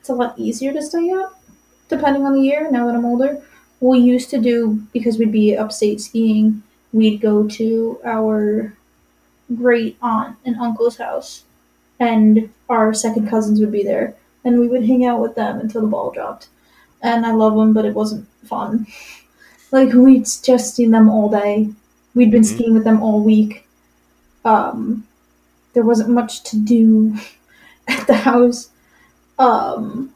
It's 0.00 0.10
a 0.10 0.14
lot 0.14 0.38
easier 0.38 0.72
to 0.74 0.82
stay 0.82 1.10
up, 1.10 1.40
depending 1.88 2.26
on 2.26 2.34
the 2.34 2.42
year. 2.42 2.70
Now 2.70 2.86
that 2.86 2.94
I'm 2.94 3.06
older, 3.06 3.42
we 3.80 3.98
used 3.98 4.28
to 4.30 4.38
do 4.38 4.82
because 4.92 5.18
we'd 5.18 5.32
be 5.32 5.56
upstate 5.56 6.02
skiing. 6.02 6.62
We'd 6.92 7.22
go 7.22 7.48
to 7.48 8.00
our 8.04 8.76
great 9.56 9.96
aunt 10.02 10.36
and 10.44 10.56
uncle's 10.56 10.98
house, 10.98 11.44
and 11.98 12.52
our 12.68 12.92
second 12.92 13.30
cousins 13.30 13.58
would 13.60 13.72
be 13.72 13.82
there, 13.82 14.16
and 14.44 14.60
we 14.60 14.68
would 14.68 14.84
hang 14.84 15.06
out 15.06 15.20
with 15.20 15.34
them 15.34 15.60
until 15.60 15.80
the 15.80 15.86
ball 15.86 16.10
dropped. 16.10 16.48
And 17.00 17.24
I 17.24 17.32
love 17.32 17.56
them, 17.56 17.72
but 17.72 17.86
it 17.86 17.94
wasn't 17.94 18.28
fun. 18.44 18.86
Like 19.72 19.92
we'd 19.92 20.26
just 20.42 20.74
seen 20.74 20.90
them 20.92 21.10
all 21.10 21.30
day. 21.30 21.70
We'd 22.14 22.30
been 22.30 22.42
Mhm. 22.42 22.54
skiing 22.54 22.74
with 22.74 22.84
them 22.84 23.02
all 23.02 23.20
week 23.22 23.66
um, 24.44 25.06
there 25.74 25.84
wasn't 25.84 26.10
much 26.10 26.42
to 26.44 26.56
do 26.58 27.16
at 27.88 28.06
the 28.06 28.14
house. 28.14 28.70
Um, 29.38 30.12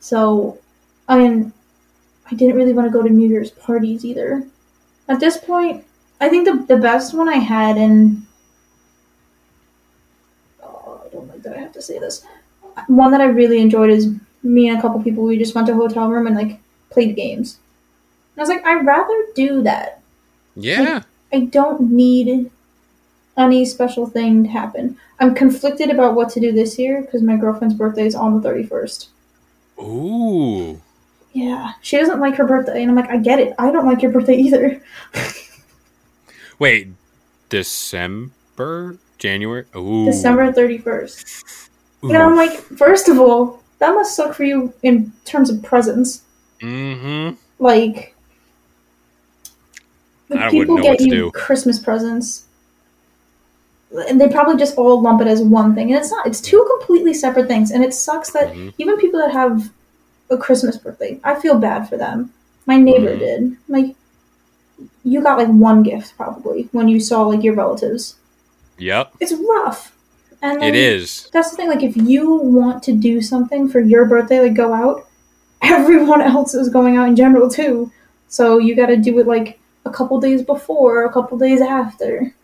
so, 0.00 0.58
I 1.08 1.18
mean, 1.18 1.52
I 2.30 2.34
didn't 2.34 2.56
really 2.56 2.72
want 2.72 2.86
to 2.88 2.92
go 2.92 3.02
to 3.02 3.10
New 3.10 3.28
Year's 3.28 3.50
parties 3.52 4.04
either. 4.04 4.46
At 5.08 5.20
this 5.20 5.36
point, 5.38 5.84
I 6.20 6.28
think 6.30 6.46
the 6.46 6.56
the 6.74 6.80
best 6.80 7.14
one 7.14 7.28
I 7.28 7.36
had, 7.38 7.76
and 7.78 8.24
oh, 10.62 11.02
I 11.04 11.08
don't 11.08 11.28
like 11.28 11.42
that 11.42 11.56
I 11.56 11.60
have 11.60 11.72
to 11.72 11.82
say 11.82 11.98
this. 11.98 12.24
One 12.88 13.12
that 13.12 13.20
I 13.20 13.26
really 13.26 13.60
enjoyed 13.60 13.90
is 13.90 14.12
me 14.42 14.68
and 14.68 14.78
a 14.78 14.82
couple 14.82 15.02
people. 15.02 15.24
We 15.24 15.38
just 15.38 15.54
went 15.54 15.66
to 15.68 15.72
a 15.72 15.76
hotel 15.76 16.08
room 16.10 16.26
and 16.26 16.36
like 16.36 16.60
played 16.94 17.14
games. 17.16 17.58
And 18.34 18.40
I 18.40 18.42
was 18.42 18.48
like, 18.48 18.64
I'd 18.64 18.86
rather 18.86 19.26
do 19.34 19.62
that 19.62 20.00
Yeah. 20.56 21.02
I 21.32 21.40
don't 21.40 21.92
need 21.92 22.50
any 23.36 23.64
special 23.64 24.06
thing 24.06 24.44
to 24.44 24.50
happen. 24.50 24.96
I'm 25.18 25.34
conflicted 25.34 25.90
about 25.90 26.14
what 26.14 26.30
to 26.30 26.40
do 26.40 26.52
this 26.52 26.78
year 26.78 27.02
because 27.02 27.22
my 27.22 27.36
girlfriend's 27.36 27.74
birthday 27.74 28.06
is 28.06 28.14
on 28.14 28.40
the 28.40 28.48
31st. 28.48 29.08
Ooh. 29.80 30.80
Yeah, 31.32 31.72
she 31.82 31.96
doesn't 31.96 32.20
like 32.20 32.36
her 32.36 32.46
birthday, 32.46 32.80
and 32.80 32.90
I'm 32.90 32.96
like, 32.96 33.10
I 33.10 33.16
get 33.16 33.40
it. 33.40 33.54
I 33.58 33.72
don't 33.72 33.86
like 33.86 34.02
your 34.02 34.12
birthday 34.12 34.36
either. 34.36 34.80
Wait, 36.60 36.88
December, 37.48 38.98
January. 39.18 39.64
Ooh, 39.74 40.04
December 40.04 40.52
31st. 40.52 41.68
Ooh. 42.04 42.08
And 42.10 42.18
I'm 42.18 42.36
like, 42.36 42.52
first 42.52 43.08
of 43.08 43.18
all, 43.18 43.60
that 43.80 43.94
must 43.94 44.14
suck 44.14 44.34
for 44.34 44.44
you 44.44 44.72
in 44.84 45.12
terms 45.24 45.50
of 45.50 45.60
presents. 45.64 46.22
Mm-hmm. 46.64 47.34
Like, 47.58 48.14
like 50.28 50.40
I 50.40 50.50
people 50.50 50.76
know 50.76 50.82
get 50.82 50.90
what 50.90 50.98
to 50.98 51.04
you 51.04 51.10
do. 51.10 51.30
Christmas 51.32 51.78
presents, 51.78 52.44
and 54.08 54.20
they 54.20 54.28
probably 54.28 54.56
just 54.56 54.76
all 54.76 55.00
lump 55.00 55.20
it 55.20 55.26
as 55.28 55.42
one 55.42 55.74
thing, 55.74 55.92
and 55.92 56.00
it's 56.00 56.10
not. 56.10 56.26
It's 56.26 56.40
two 56.40 56.66
completely 56.78 57.14
separate 57.14 57.46
things, 57.46 57.70
and 57.70 57.84
it 57.84 57.94
sucks 57.94 58.30
that 58.32 58.52
Mhm. 58.52 58.72
even 58.78 58.96
people 58.98 59.20
that 59.20 59.30
have 59.32 59.70
a 60.30 60.36
Christmas 60.36 60.76
birthday, 60.76 61.20
I 61.22 61.34
feel 61.36 61.58
bad 61.58 61.88
for 61.88 61.96
them. 61.96 62.32
My 62.66 62.76
neighbor 62.78 63.14
Mhm. 63.14 63.18
did. 63.18 63.56
Like, 63.68 63.94
you 65.04 65.20
got 65.22 65.38
like 65.38 65.48
one 65.48 65.82
gift 65.82 66.16
probably 66.16 66.68
when 66.72 66.88
you 66.88 66.98
saw 66.98 67.22
like 67.26 67.42
your 67.44 67.54
relatives. 67.54 68.16
Yep, 68.78 69.12
It's 69.20 69.32
rough, 69.32 69.94
and 70.42 70.60
it 70.64 70.74
is. 70.74 71.28
that's 71.32 71.50
the 71.50 71.56
thing. 71.56 71.68
Like, 71.68 71.84
if 71.84 71.96
you 71.96 72.34
want 72.34 72.82
to 72.84 72.92
do 72.92 73.20
something 73.22 73.68
for 73.68 73.78
your 73.78 74.04
birthday, 74.06 74.40
like 74.40 74.54
go 74.54 74.72
out, 74.72 75.06
everyone 75.72 76.20
else 76.20 76.54
is 76.54 76.68
going 76.68 76.96
out 76.96 77.08
in 77.08 77.16
general 77.16 77.48
too. 77.48 77.90
So 78.28 78.58
you 78.58 78.74
got 78.74 78.86
to 78.86 78.96
do 78.96 79.18
it 79.18 79.26
like 79.26 79.58
a 79.84 79.90
couple 79.90 80.18
days 80.20 80.42
before, 80.42 81.04
a 81.04 81.12
couple 81.12 81.38
days 81.38 81.60
after. 81.60 82.34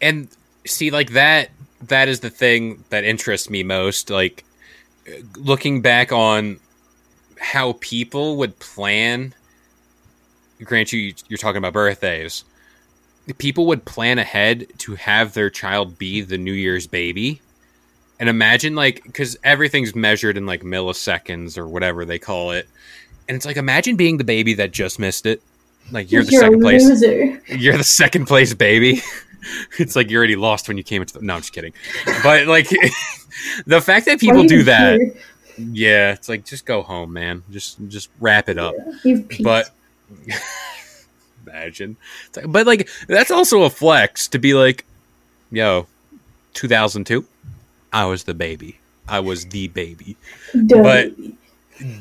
and 0.00 0.28
see 0.66 0.90
like 0.90 1.12
that 1.12 1.50
that 1.82 2.08
is 2.08 2.20
the 2.20 2.30
thing 2.30 2.84
that 2.90 3.04
interests 3.04 3.48
me 3.48 3.62
most 3.62 4.10
like 4.10 4.44
looking 5.36 5.80
back 5.80 6.12
on 6.12 6.58
how 7.40 7.72
people 7.80 8.36
would 8.36 8.58
plan 8.58 9.34
grant 10.62 10.92
you 10.92 11.14
you're 11.28 11.38
talking 11.38 11.58
about 11.58 11.72
birthdays 11.72 12.44
people 13.38 13.66
would 13.66 13.84
plan 13.84 14.18
ahead 14.18 14.66
to 14.78 14.94
have 14.94 15.34
their 15.34 15.50
child 15.50 15.98
be 15.98 16.20
the 16.20 16.38
new 16.38 16.52
year's 16.52 16.86
baby 16.86 17.40
and 18.20 18.28
imagine 18.28 18.74
like 18.74 19.02
because 19.04 19.36
everything's 19.44 19.94
measured 19.94 20.36
in 20.36 20.46
like 20.46 20.62
milliseconds 20.62 21.56
or 21.58 21.66
whatever 21.68 22.04
they 22.04 22.18
call 22.18 22.50
it 22.52 22.68
and 23.28 23.36
it's 23.36 23.46
like 23.46 23.56
imagine 23.56 23.96
being 23.96 24.16
the 24.16 24.24
baby 24.24 24.54
that 24.54 24.70
just 24.72 24.98
missed 24.98 25.26
it 25.26 25.42
like 25.92 26.10
you're 26.12 26.22
the 26.24 26.32
You're 26.32 26.40
second 26.42 26.60
place 26.60 26.84
loser. 26.86 27.42
you're 27.46 27.76
the 27.78 27.84
second 27.84 28.26
place 28.26 28.52
baby. 28.54 29.00
it's 29.78 29.96
like 29.96 30.10
you 30.10 30.18
already 30.18 30.36
lost 30.36 30.68
when 30.68 30.76
you 30.76 30.82
came 30.84 31.00
into 31.00 31.14
the. 31.14 31.24
No, 31.24 31.34
I'm 31.34 31.40
just 31.40 31.54
kidding. 31.54 31.72
But 32.22 32.46
like 32.46 32.68
the 33.66 33.80
fact 33.80 34.04
that 34.04 34.20
people 34.20 34.44
do 34.44 34.64
that, 34.64 34.98
here? 35.00 35.14
yeah, 35.72 36.12
it's 36.12 36.28
like 36.28 36.44
just 36.44 36.66
go 36.66 36.82
home, 36.82 37.14
man. 37.14 37.42
Just 37.50 37.78
just 37.88 38.10
wrap 38.20 38.50
it 38.50 38.58
up. 38.58 38.74
You've. 39.02 39.30
But 39.42 39.70
imagine, 41.46 41.96
like- 42.36 42.50
but 42.52 42.66
like 42.66 42.88
that's 43.06 43.30
also 43.30 43.62
a 43.62 43.70
flex 43.70 44.28
to 44.28 44.38
be 44.38 44.54
like, 44.54 44.84
yo, 45.50 45.86
2002, 46.54 47.24
I 47.92 48.04
was 48.06 48.24
the 48.24 48.34
baby. 48.34 48.78
I 49.08 49.20
was 49.20 49.46
the 49.46 49.68
baby. 49.68 50.16
Duh. 50.66 50.82
but- 50.82 51.12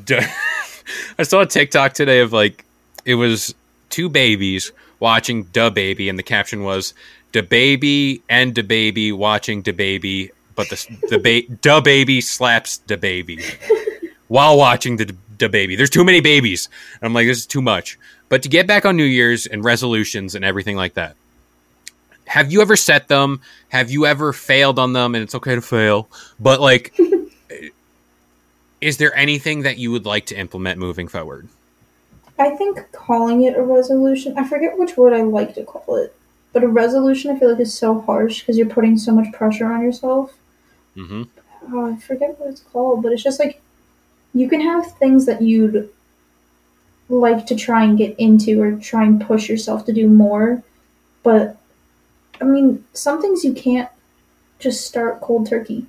Duh. 0.06 0.22
I 1.20 1.24
saw 1.24 1.42
a 1.42 1.46
TikTok 1.46 1.94
today 1.94 2.20
of 2.22 2.34
like 2.34 2.66
it 3.06 3.16
was 3.16 3.54
two 3.90 4.10
babies 4.10 4.72
watching 5.00 5.46
DaBaby, 5.46 6.10
and 6.10 6.18
the 6.18 6.24
caption 6.24 6.64
was 6.64 6.94
"Da 7.32 7.42
Baby 7.42 8.22
and 8.30 8.56
Da 8.56 8.62
Baby 8.64 9.12
watching 9.12 9.62
Da 9.62 9.72
Baby," 9.74 10.32
but 10.56 10.70
the 10.70 10.98
the 11.10 11.20
ba- 11.20 11.56
Da 11.62 11.80
Baby 11.82 12.22
slaps 12.22 12.78
Da 12.80 12.96
Baby 12.96 13.40
while 14.30 14.58
watching 14.58 14.98
the 14.98 15.14
Da 15.38 15.48
Baby. 15.48 15.76
There's 15.76 15.90
too 15.90 16.04
many 16.06 16.22
babies. 16.22 16.70
And 17.02 17.08
I'm 17.08 17.14
like, 17.14 17.28
this 17.28 17.38
is 17.40 17.46
too 17.46 17.62
much. 17.62 18.00
But 18.30 18.42
to 18.44 18.50
get 18.50 18.66
back 18.66 18.86
on 18.86 18.98
New 18.98 19.04
Year's 19.04 19.46
and 19.46 19.64
resolutions 19.64 20.34
and 20.36 20.44
everything 20.44 20.76
like 20.76 20.96
that, 20.96 21.16
have 22.28 22.52
you 22.52 22.62
ever 22.62 22.76
set 22.76 23.08
them? 23.08 23.42
Have 23.70 23.90
you 23.90 24.06
ever 24.06 24.32
failed 24.34 24.78
on 24.78 24.94
them? 24.94 25.16
And 25.16 25.24
it's 25.24 25.36
okay 25.36 25.56
to 25.56 25.62
fail, 25.62 26.08
but 26.40 26.62
like. 26.62 26.98
Is 28.80 28.98
there 28.98 29.16
anything 29.16 29.64
that 29.64 29.80
you 29.80 29.92
would 29.92 30.06
like 30.06 30.28
to 30.28 30.36
implement 30.36 30.80
moving 30.80 31.08
forward? 31.08 31.48
I 32.38 32.52
think 32.52 32.92
calling 32.92 33.42
it 33.44 33.58
a 33.58 33.64
resolution, 33.64 34.38
I 34.38 34.48
forget 34.48 34.78
which 34.78 34.96
word 34.96 35.14
I 35.14 35.24
like 35.24 35.56
to 35.56 35.64
call 35.64 35.96
it, 35.96 36.16
but 36.54 36.64
a 36.64 36.68
resolution 36.68 37.32
I 37.32 37.40
feel 37.40 37.50
like 37.50 37.60
is 37.60 37.74
so 37.74 38.00
harsh 38.02 38.42
because 38.42 38.58
you're 38.58 38.70
putting 38.70 38.98
so 38.98 39.12
much 39.12 39.34
pressure 39.34 39.66
on 39.66 39.82
yourself. 39.82 40.38
Mm-hmm. 40.96 41.24
Oh, 41.74 41.92
I 41.92 41.96
forget 41.98 42.40
what 42.40 42.50
it's 42.50 42.62
called, 42.62 43.02
but 43.02 43.12
it's 43.12 43.24
just 43.24 43.40
like 43.40 43.60
you 44.36 44.48
can 44.48 44.62
have 44.62 44.96
things 44.98 45.26
that 45.26 45.42
you'd 45.42 45.90
like 47.10 47.48
to 47.48 47.56
try 47.56 47.84
and 47.84 47.98
get 47.98 48.16
into 48.20 48.62
or 48.62 48.74
try 48.74 49.04
and 49.06 49.20
push 49.20 49.50
yourself 49.50 49.86
to 49.86 49.94
do 49.94 50.08
more, 50.08 50.62
but 51.24 51.57
I 52.42 52.46
mean, 52.46 52.84
some 52.94 53.22
things 53.22 53.44
you 53.44 53.54
can't 53.54 53.90
just 54.60 54.86
start 54.88 55.22
cold 55.22 55.48
turkey. 55.48 55.86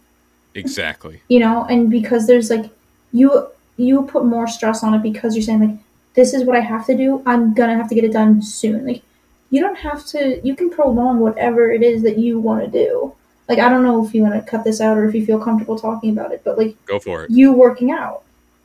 Exactly. 0.55 1.21
you 1.28 1.38
know 1.38 1.64
and 1.71 1.88
because 1.88 2.26
there's 2.26 2.50
like 2.50 2.69
you 3.12 3.47
you 3.76 4.02
put 4.02 4.25
more 4.25 4.49
stress 4.49 4.83
on 4.83 4.93
it 4.93 5.02
because 5.05 5.37
you're 5.37 5.43
saying 5.43 5.61
like 5.61 5.78
this 6.14 6.35
is 6.35 6.43
what 6.43 6.57
i 6.57 6.61
have 6.61 6.85
to 6.87 6.97
do 6.97 7.23
i'm 7.26 7.55
gonna 7.55 7.76
have 7.76 7.88
to 7.88 7.95
get 7.95 8.02
it 8.02 8.12
done 8.12 8.43
soon 8.43 8.85
like 8.85 9.02
you 9.50 9.61
don't 9.61 9.76
have 9.76 10.05
to 10.07 10.40
you 10.43 10.57
can 10.57 10.69
prolong 10.69 11.21
whatever 11.21 11.71
it 11.71 11.83
is 11.85 12.02
that 12.02 12.19
you 12.19 12.40
want 12.40 12.64
to 12.64 12.71
do 12.71 13.14
like 13.49 13.61
i 13.61 13.69
don't 13.69 13.85
know 13.85 14.05
if 14.05 14.12
you 14.14 14.23
want 14.23 14.35
to 14.35 14.50
cut 14.50 14.64
this 14.64 14.81
out 14.81 14.99
or 14.99 15.07
if 15.09 15.14
you 15.14 15.25
feel 15.25 15.38
comfortable 15.38 15.78
talking 15.78 16.11
about 16.11 16.33
it 16.33 16.43
but 16.45 16.59
like 16.59 16.75
Go 16.87 16.99
for 16.99 17.23
it. 17.25 17.31
you 17.31 17.52
working 17.52 17.93
out 17.93 18.23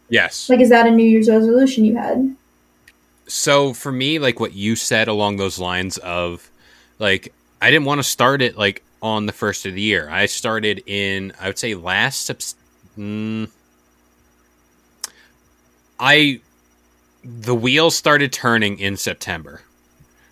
Yes. 0.09 0.49
like 0.49 0.61
is 0.61 0.69
that 0.69 0.87
a 0.87 0.91
new 0.91 1.05
year's 1.07 1.29
resolution 1.29 1.85
you 1.85 1.95
had 1.95 2.35
so 3.27 3.71
for 3.73 3.91
me, 3.91 4.17
like 4.19 4.39
what 4.39 4.53
you 4.53 4.75
said 4.75 5.07
along 5.07 5.37
those 5.37 5.57
lines 5.59 5.97
of 5.99 6.49
like 6.97 7.33
I 7.63 7.71
didn't 7.71 7.85
want 7.85 7.99
to 7.99 8.03
start 8.03 8.41
it 8.41 8.57
like 8.57 8.83
on 9.01 9.25
the 9.25 9.31
first 9.31 9.65
of 9.65 9.73
the 9.73 9.81
year. 9.81 10.09
I 10.09 10.25
started 10.25 10.83
in 10.85 11.31
I 11.39 11.47
would 11.47 11.57
say 11.57 11.75
last 11.75 12.29
mm, 12.97 13.49
I 15.97 16.41
the 17.23 17.55
wheels 17.55 17.95
started 17.95 18.33
turning 18.33 18.79
in 18.79 18.97
September. 18.97 19.61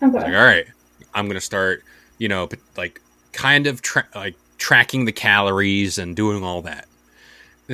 okay 0.02 0.12
like, 0.12 0.26
all 0.26 0.44
right, 0.44 0.66
I'm 1.14 1.26
gonna 1.26 1.40
start, 1.40 1.82
you 2.18 2.28
know, 2.28 2.50
like 2.76 3.00
kind 3.32 3.66
of 3.66 3.80
tra- 3.80 4.08
like 4.14 4.36
tracking 4.58 5.06
the 5.06 5.12
calories 5.12 5.96
and 5.96 6.14
doing 6.14 6.44
all 6.44 6.60
that. 6.62 6.86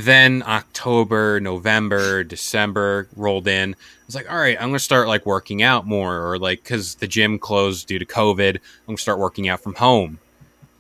Then 0.05 0.45
October, 0.47 1.41
November, 1.41 2.23
December 2.23 3.09
rolled 3.17 3.49
in. 3.49 3.75
I 3.75 3.77
was 4.07 4.15
like, 4.15 4.31
all 4.31 4.39
right, 4.39 4.57
I'm 4.57 4.69
gonna 4.69 4.79
start 4.79 5.09
like 5.09 5.27
working 5.27 5.61
out 5.61 5.89
more, 5.89 6.25
or 6.25 6.39
like 6.39 6.63
because 6.63 6.95
the 6.97 7.09
gym 7.09 7.37
closed 7.37 7.89
due 7.89 7.99
to 7.99 8.05
COVID, 8.07 8.55
I'm 8.57 8.87
gonna 8.87 8.99
start 8.99 9.19
working 9.19 9.49
out 9.49 9.61
from 9.61 9.75
home. 9.75 10.21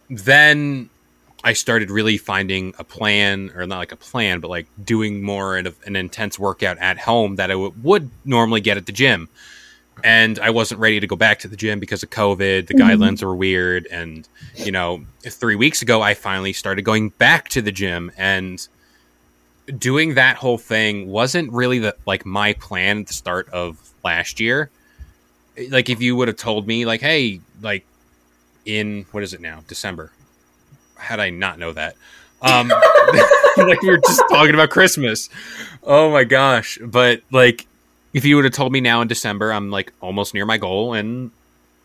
Then 0.09 0.89
I 1.43 1.53
started 1.55 1.91
really 1.91 2.17
finding 2.17 2.75
a 2.79 2.85
plan, 2.85 3.51
or 3.57 3.67
not 3.67 3.79
like 3.79 3.91
a 3.91 3.97
plan, 3.97 4.39
but 4.39 4.51
like 4.51 4.69
doing 4.85 5.21
more 5.21 5.59
of 5.59 5.75
an 5.85 5.97
intense 5.97 6.39
workout 6.39 6.79
at 6.79 6.99
home 6.99 7.35
that 7.37 7.51
I 7.51 7.55
w- 7.55 7.75
would 7.83 8.11
normally 8.25 8.61
get 8.61 8.77
at 8.77 8.87
the 8.87 8.93
gym 8.93 9.29
and 10.05 10.39
I 10.39 10.51
wasn't 10.51 10.81
ready 10.81 11.01
to 11.01 11.09
go 11.09 11.17
back 11.17 11.41
to 11.41 11.49
the 11.49 11.57
gym 11.57 11.81
because 11.81 12.05
of 12.05 12.11
COVID. 12.11 12.69
The 12.69 12.75
Mhm. 12.75 12.79
guidelines 12.83 13.21
were 13.25 13.35
weird, 13.35 13.89
and 13.91 14.29
you 14.55 14.71
know, 14.71 15.05
three 15.29 15.57
weeks 15.57 15.83
ago, 15.83 16.03
I 16.03 16.15
finally 16.15 16.53
started 16.53 16.83
going 16.83 17.09
back 17.09 17.49
to 17.49 17.61
the 17.61 17.73
gym, 17.73 18.13
and 18.17 18.65
doing 19.77 20.15
that 20.15 20.37
whole 20.37 20.59
thing 20.59 21.09
wasn't 21.09 21.53
really 21.53 21.79
the 21.79 21.97
like 22.07 22.25
my 22.25 22.53
plan 22.55 23.01
at 23.01 23.07
the 23.09 23.13
start 23.13 23.49
of 23.51 23.79
last 24.05 24.41
year. 24.41 24.71
Like, 25.71 25.91
if 25.91 26.01
you 26.01 26.15
would 26.17 26.29
have 26.29 26.37
told 26.37 26.67
me, 26.67 26.87
like, 26.87 27.01
hey, 27.01 27.41
like 27.61 27.85
in 28.65 29.07
what 29.11 29.23
is 29.23 29.35
it 29.35 29.41
now, 29.41 29.65
December? 29.67 30.13
Had 30.97 31.21
I 31.21 31.31
not 31.31 31.59
know 31.59 31.73
that? 31.73 31.97
Um, 32.43 32.69
like 33.57 33.83
we 33.83 33.91
were 33.91 33.99
just 33.99 34.23
talking 34.29 34.55
about 34.55 34.71
Christmas. 34.71 35.29
Oh 35.83 36.11
my 36.11 36.25
gosh! 36.25 36.79
But 36.83 37.23
like 37.33 37.67
if 38.13 38.25
you 38.25 38.37
would 38.37 38.45
have 38.45 38.55
told 38.55 38.73
me 38.73 38.81
now 38.81 39.01
in 39.01 39.09
December, 39.09 39.53
I'm 39.53 39.71
like 39.71 39.93
almost 40.01 40.35
near 40.35 40.47
my 40.47 40.59
goal, 40.59 40.95
and 40.95 41.31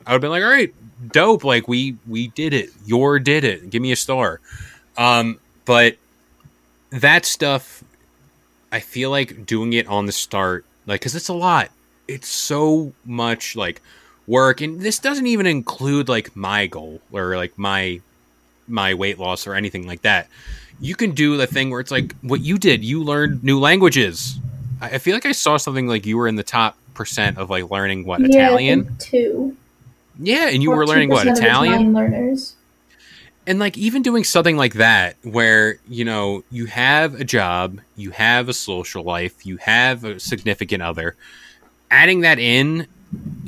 I 0.06 0.12
would 0.12 0.16
have 0.16 0.22
been 0.22 0.32
like, 0.32 0.44
all 0.44 0.50
right, 0.50 0.74
dope. 1.12 1.44
Like 1.44 1.68
we 1.68 1.98
we 2.08 2.28
did 2.28 2.54
it. 2.54 2.70
Your 2.86 3.20
did 3.20 3.44
it. 3.44 3.70
Give 3.70 3.82
me 3.82 3.92
a 3.92 3.96
star. 3.96 4.40
Um, 4.98 5.40
but 5.66 5.98
that 6.94 7.26
stuff, 7.26 7.84
I 8.72 8.80
feel 8.80 9.10
like 9.10 9.46
doing 9.46 9.74
it 9.74 9.88
on 9.88 10.06
the 10.06 10.12
start, 10.12 10.66
like, 10.86 11.02
because 11.02 11.16
it's 11.16 11.30
a 11.30 11.34
lot. 11.34 11.70
It's 12.08 12.28
so 12.28 12.94
much 13.06 13.56
like 13.56 13.82
work, 14.28 14.62
and 14.62 14.80
this 14.80 15.00
doesn't 15.00 15.28
even 15.28 15.46
include 15.46 16.10
like 16.10 16.36
my 16.36 16.68
goal 16.68 17.02
or 17.12 17.36
like 17.36 17.58
my 17.58 18.02
my 18.68 18.94
weight 18.94 19.20
loss 19.20 19.48
or 19.48 19.56
anything 19.56 19.88
like 19.88 20.02
that. 20.04 20.28
You 20.80 20.96
can 20.96 21.12
do 21.12 21.38
the 21.38 21.48
thing 21.48 21.70
where 21.70 21.80
it's 21.80 21.92
like 21.92 22.16
what 22.22 22.42
you 22.42 22.58
did. 22.58 22.84
You 22.84 23.04
learned 23.04 23.44
new 23.44 23.60
languages. 23.60 24.38
I 24.82 24.90
I 24.90 24.98
feel 24.98 25.16
like 25.16 25.26
I 25.26 25.32
saw 25.32 25.58
something 25.58 25.88
like 25.88 26.06
you 26.06 26.18
were 26.18 26.28
in 26.28 26.36
the 26.36 26.44
top 26.44 26.78
percent 26.94 27.38
of 27.38 27.50
like 27.50 27.70
learning 27.72 28.06
what 28.06 28.20
yeah, 28.22 28.48
Italian. 28.48 28.96
two 29.00 29.56
Yeah, 30.20 30.50
and 30.50 30.62
you 30.62 30.72
were 30.72 30.86
learning 30.86 31.10
what 31.10 31.26
2% 31.26 31.38
Italian, 31.38 31.94
learners 31.94 32.56
and 33.46 33.60
like 33.60 33.78
even 33.78 34.02
doing 34.02 34.24
something 34.24 34.58
like 34.58 34.76
that, 34.76 35.18
where 35.24 35.78
you 35.88 36.06
know 36.06 36.44
you 36.52 36.66
have 36.68 37.20
a 37.20 37.24
job, 37.24 37.80
you 37.96 38.12
have 38.12 38.50
a 38.50 38.54
social 38.54 39.04
life, 39.04 39.46
you 39.46 39.58
have 39.58 40.04
a 40.04 40.20
significant 40.20 40.84
other. 40.84 41.16
Adding 41.92 42.22
that 42.22 42.40
in 42.40 42.88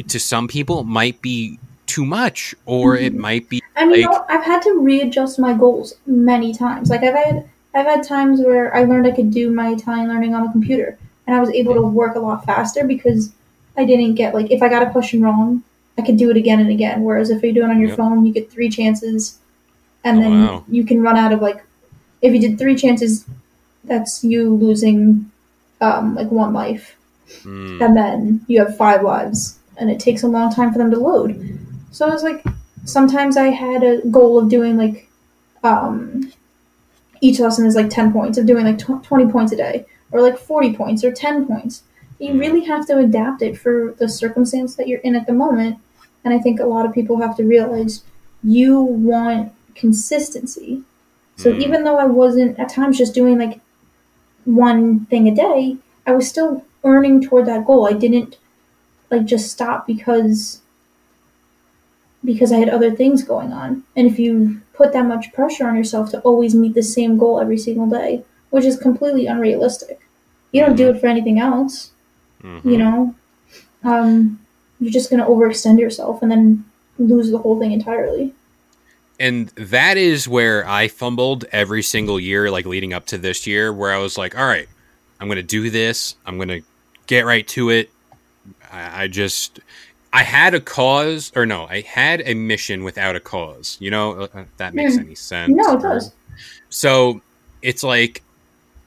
to 0.08 0.20
some 0.20 0.48
people 0.48 0.84
might 0.84 1.22
be 1.22 1.60
too 1.88 2.06
much, 2.06 2.56
or 2.66 2.96
it 2.96 3.14
mm-hmm. 3.14 3.22
might 3.22 3.50
be 3.50 3.62
I 3.76 3.86
mean, 3.86 4.02
you 4.02 4.10
Like- 4.10 4.12
know, 4.12 4.26
I've 4.30 4.44
had 4.46 4.62
to 4.64 4.80
readjust 4.80 5.40
my 5.40 5.54
goals 5.54 5.96
many 6.06 6.54
times. 6.54 6.90
Like 6.90 7.04
I've 7.04 7.16
had 7.16 7.46
I've 7.74 7.86
had 7.86 8.04
times 8.04 8.40
where 8.40 8.74
I 8.76 8.84
learned 8.84 9.06
I 9.06 9.12
could 9.12 9.32
do 9.32 9.52
my 9.52 9.72
Italian 9.72 10.08
learning 10.08 10.34
on 10.34 10.46
the 10.46 10.52
computer, 10.52 10.98
and 11.28 11.36
I 11.36 11.40
was 11.40 11.50
able 11.50 11.74
to 11.74 11.82
work 11.82 12.16
a 12.16 12.20
lot 12.20 12.46
faster 12.46 12.86
because 12.86 13.32
I 13.78 13.86
didn't 13.86 14.16
get 14.16 14.34
like 14.34 14.52
if 14.52 14.62
I 14.62 14.70
got 14.70 14.84
a 14.84 14.90
question 14.90 15.22
wrong, 15.22 15.64
I 15.98 16.02
could 16.02 16.18
do 16.18 16.30
it 16.30 16.38
again 16.38 16.60
and 16.60 16.70
again. 16.70 17.04
Whereas 17.04 17.30
if 17.30 17.44
you 17.44 17.54
do 17.54 17.64
it 17.64 17.70
on 17.70 17.80
your 17.80 17.90
Yep. 17.90 17.98
phone, 17.98 18.26
you 18.26 18.34
get 18.34 18.52
three 18.52 18.70
chances, 18.70 19.38
and 20.06 20.20
Oh, 20.20 20.22
then 20.22 20.32
wow. 20.48 20.64
you 20.70 20.86
can 20.86 21.02
run 21.02 21.18
out 21.18 21.34
of 21.34 21.42
like 21.42 21.62
if 22.22 22.34
you 22.34 22.40
did 22.40 22.58
three 22.58 22.76
chances, 22.76 23.26
that's 23.84 24.24
you 24.24 24.54
losing 24.56 25.30
um, 25.82 26.16
like 26.16 26.32
one 26.32 26.54
life. 26.54 26.96
Mm, 27.44 27.82
and 27.82 27.98
then 27.98 28.46
you 28.48 28.60
have 28.64 28.78
five 28.78 29.02
lives 29.04 29.60
and 29.78 29.90
it 29.92 30.00
takes 30.00 30.24
a 30.24 30.28
long 30.28 30.54
time 30.54 30.72
for 30.72 30.78
them 30.80 30.92
to 30.92 30.98
load. 31.00 31.60
So 31.92 32.08
i 32.08 32.10
was 32.10 32.24
like 32.24 32.44
sometimes 32.86 33.36
i 33.36 33.48
had 33.50 33.84
a 33.84 34.02
goal 34.08 34.38
of 34.40 34.48
doing 34.50 34.78
like 34.78 35.10
um 35.64 36.32
each 37.22 37.40
lesson 37.40 37.66
is 37.66 37.76
like 37.76 37.90
10 37.90 38.12
points 38.14 38.38
of 38.38 38.46
doing 38.46 38.66
like 38.66 38.78
tw- 38.78 39.04
20 39.04 39.32
points 39.32 39.52
a 39.52 39.56
day 39.58 39.86
or 40.12 40.22
like 40.22 40.38
40 40.38 40.74
points 40.76 41.04
or 41.04 41.12
10 41.12 41.46
points. 41.48 41.84
You 42.20 42.40
really 42.40 42.64
have 42.66 42.86
to 42.88 42.98
adapt 43.00 43.42
it 43.42 43.58
for 43.58 43.94
the 44.00 44.08
circumstance 44.08 44.76
that 44.76 44.88
you're 44.88 45.00
in 45.02 45.16
at 45.16 45.26
the 45.28 45.34
moment. 45.34 45.80
And 46.24 46.34
i 46.34 46.40
think 46.40 46.60
a 46.60 46.66
lot 46.66 46.86
of 46.86 46.94
people 46.94 47.18
have 47.22 47.36
to 47.38 47.44
realize 47.44 48.04
you 48.44 48.82
want 48.82 49.52
consistency. 49.76 50.82
So 51.38 51.52
Mm. 51.52 51.62
even 51.62 51.84
though 51.84 51.98
I 51.98 52.06
wasn't 52.06 52.58
at 52.60 52.70
times 52.70 52.98
just 52.98 53.14
doing 53.14 53.38
like 53.38 53.60
one 54.46 55.02
thing 55.10 55.28
a 55.28 55.36
day, 55.36 55.78
I 56.08 56.14
was 56.14 56.28
still 56.28 56.64
earning 56.84 57.22
toward 57.22 57.46
that 57.48 57.66
goal. 57.66 57.88
I 57.88 57.94
didn't 57.94 58.38
like 59.12 59.26
just 59.26 59.52
stop 59.52 59.86
because 59.88 60.62
because 62.24 62.52
I 62.52 62.58
had 62.58 62.70
other 62.70 62.90
things 62.90 63.24
going 63.24 63.54
on. 63.54 63.84
And 63.96 64.08
if 64.08 64.18
you 64.18 64.60
put 64.74 64.94
that 64.94 65.06
much 65.06 65.32
pressure 65.34 65.68
on 65.68 65.76
yourself 65.76 66.10
to 66.12 66.20
always 66.22 66.56
meet 66.56 66.74
the 66.74 66.82
same 66.82 67.18
goal 67.20 67.40
every 67.40 67.58
single 67.58 67.88
day, 67.88 68.24
which 68.50 68.66
is 68.66 68.78
completely 68.78 69.28
unrealistic. 69.28 70.00
You 70.52 70.62
don't 70.66 70.76
do 70.76 70.90
it 70.90 71.00
for 71.00 71.06
anything 71.08 71.40
else, 71.40 71.92
Mhm. 72.44 72.66
you 72.66 72.78
know. 72.78 73.14
Um, 73.84 74.40
you're 74.80 74.92
just 74.92 75.10
going 75.12 75.20
to 75.22 75.28
overextend 75.30 75.80
yourself 75.80 76.22
and 76.24 76.32
then 76.32 76.64
lose 76.98 77.30
the 77.30 77.38
whole 77.38 77.60
thing 77.60 77.72
entirely. 77.72 78.34
And 79.20 79.48
that 79.50 79.98
is 79.98 80.28
where 80.28 80.68
I 80.68 80.88
fumbled 80.88 81.46
every 81.52 81.82
single 81.84 82.20
year, 82.20 82.52
like 82.52 82.66
leading 82.66 82.94
up 82.94 83.06
to 83.08 83.18
this 83.18 83.48
year, 83.48 83.72
where 83.74 83.92
I 83.92 83.98
was 83.98 84.18
like, 84.18 84.38
all 84.38 84.46
right, 84.46 84.68
I'm 85.20 85.28
going 85.28 85.38
to 85.38 85.44
do 85.44 85.70
this. 85.70 86.16
I'm 86.26 86.38
going 86.38 86.50
to 86.50 86.62
get 87.08 87.26
right 87.26 87.48
to 87.50 87.70
it. 87.70 87.90
I, 88.72 89.04
I 89.04 89.08
just, 89.08 89.60
I 90.14 90.24
had 90.24 90.54
a 90.54 90.60
cause, 90.60 91.32
or 91.36 91.46
no, 91.46 91.66
I 91.68 91.82
had 91.82 92.22
a 92.26 92.34
mission 92.34 92.84
without 92.84 93.16
a 93.16 93.20
cause. 93.20 93.78
You 93.80 93.92
know, 93.92 94.12
uh, 94.14 94.28
if 94.36 94.58
that 94.58 94.74
makes 94.74 94.96
Hmm. 94.96 95.02
any 95.02 95.16
sense. 95.16 95.54
No, 95.56 95.78
it 95.78 95.82
does. 95.82 96.14
So 96.70 97.22
it's 97.62 97.84
like, 97.84 98.22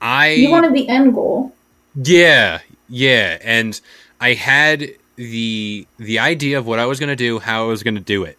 I. 0.00 0.30
You 0.32 0.50
wanted 0.50 0.74
the 0.74 0.88
end 0.88 1.14
goal. 1.14 1.54
Yeah, 1.94 2.60
yeah, 2.88 3.38
and 3.42 3.80
I 4.20 4.34
had 4.34 4.90
the 5.16 5.86
the 5.98 6.20
idea 6.20 6.58
of 6.58 6.66
what 6.66 6.78
I 6.78 6.86
was 6.86 7.00
going 7.00 7.08
to 7.08 7.16
do, 7.16 7.40
how 7.40 7.64
I 7.64 7.66
was 7.66 7.82
going 7.82 7.96
to 7.96 8.00
do 8.00 8.22
it, 8.22 8.38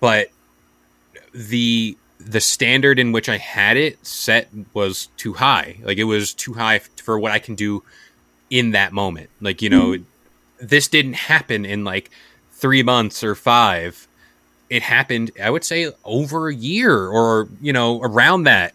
but 0.00 0.28
the 1.36 1.96
the 2.18 2.40
standard 2.40 2.98
in 2.98 3.12
which 3.12 3.28
I 3.28 3.36
had 3.36 3.76
it 3.76 4.04
set 4.04 4.48
was 4.72 5.08
too 5.18 5.34
high. 5.34 5.76
Like 5.82 5.98
it 5.98 6.04
was 6.04 6.32
too 6.32 6.54
high 6.54 6.78
for 6.78 7.18
what 7.18 7.30
I 7.30 7.38
can 7.38 7.54
do 7.54 7.84
in 8.50 8.70
that 8.70 8.92
moment. 8.92 9.28
Like 9.40 9.60
you 9.60 9.68
know, 9.68 9.92
mm-hmm. 9.92 10.66
this 10.66 10.88
didn't 10.88 11.14
happen 11.14 11.64
in 11.64 11.84
like 11.84 12.10
three 12.52 12.82
months 12.82 13.22
or 13.22 13.34
five. 13.34 14.08
It 14.68 14.82
happened, 14.82 15.30
I 15.40 15.50
would 15.50 15.62
say, 15.62 15.92
over 16.04 16.48
a 16.48 16.54
year 16.54 17.06
or 17.06 17.48
you 17.60 17.72
know 17.72 18.00
around 18.02 18.44
that. 18.44 18.72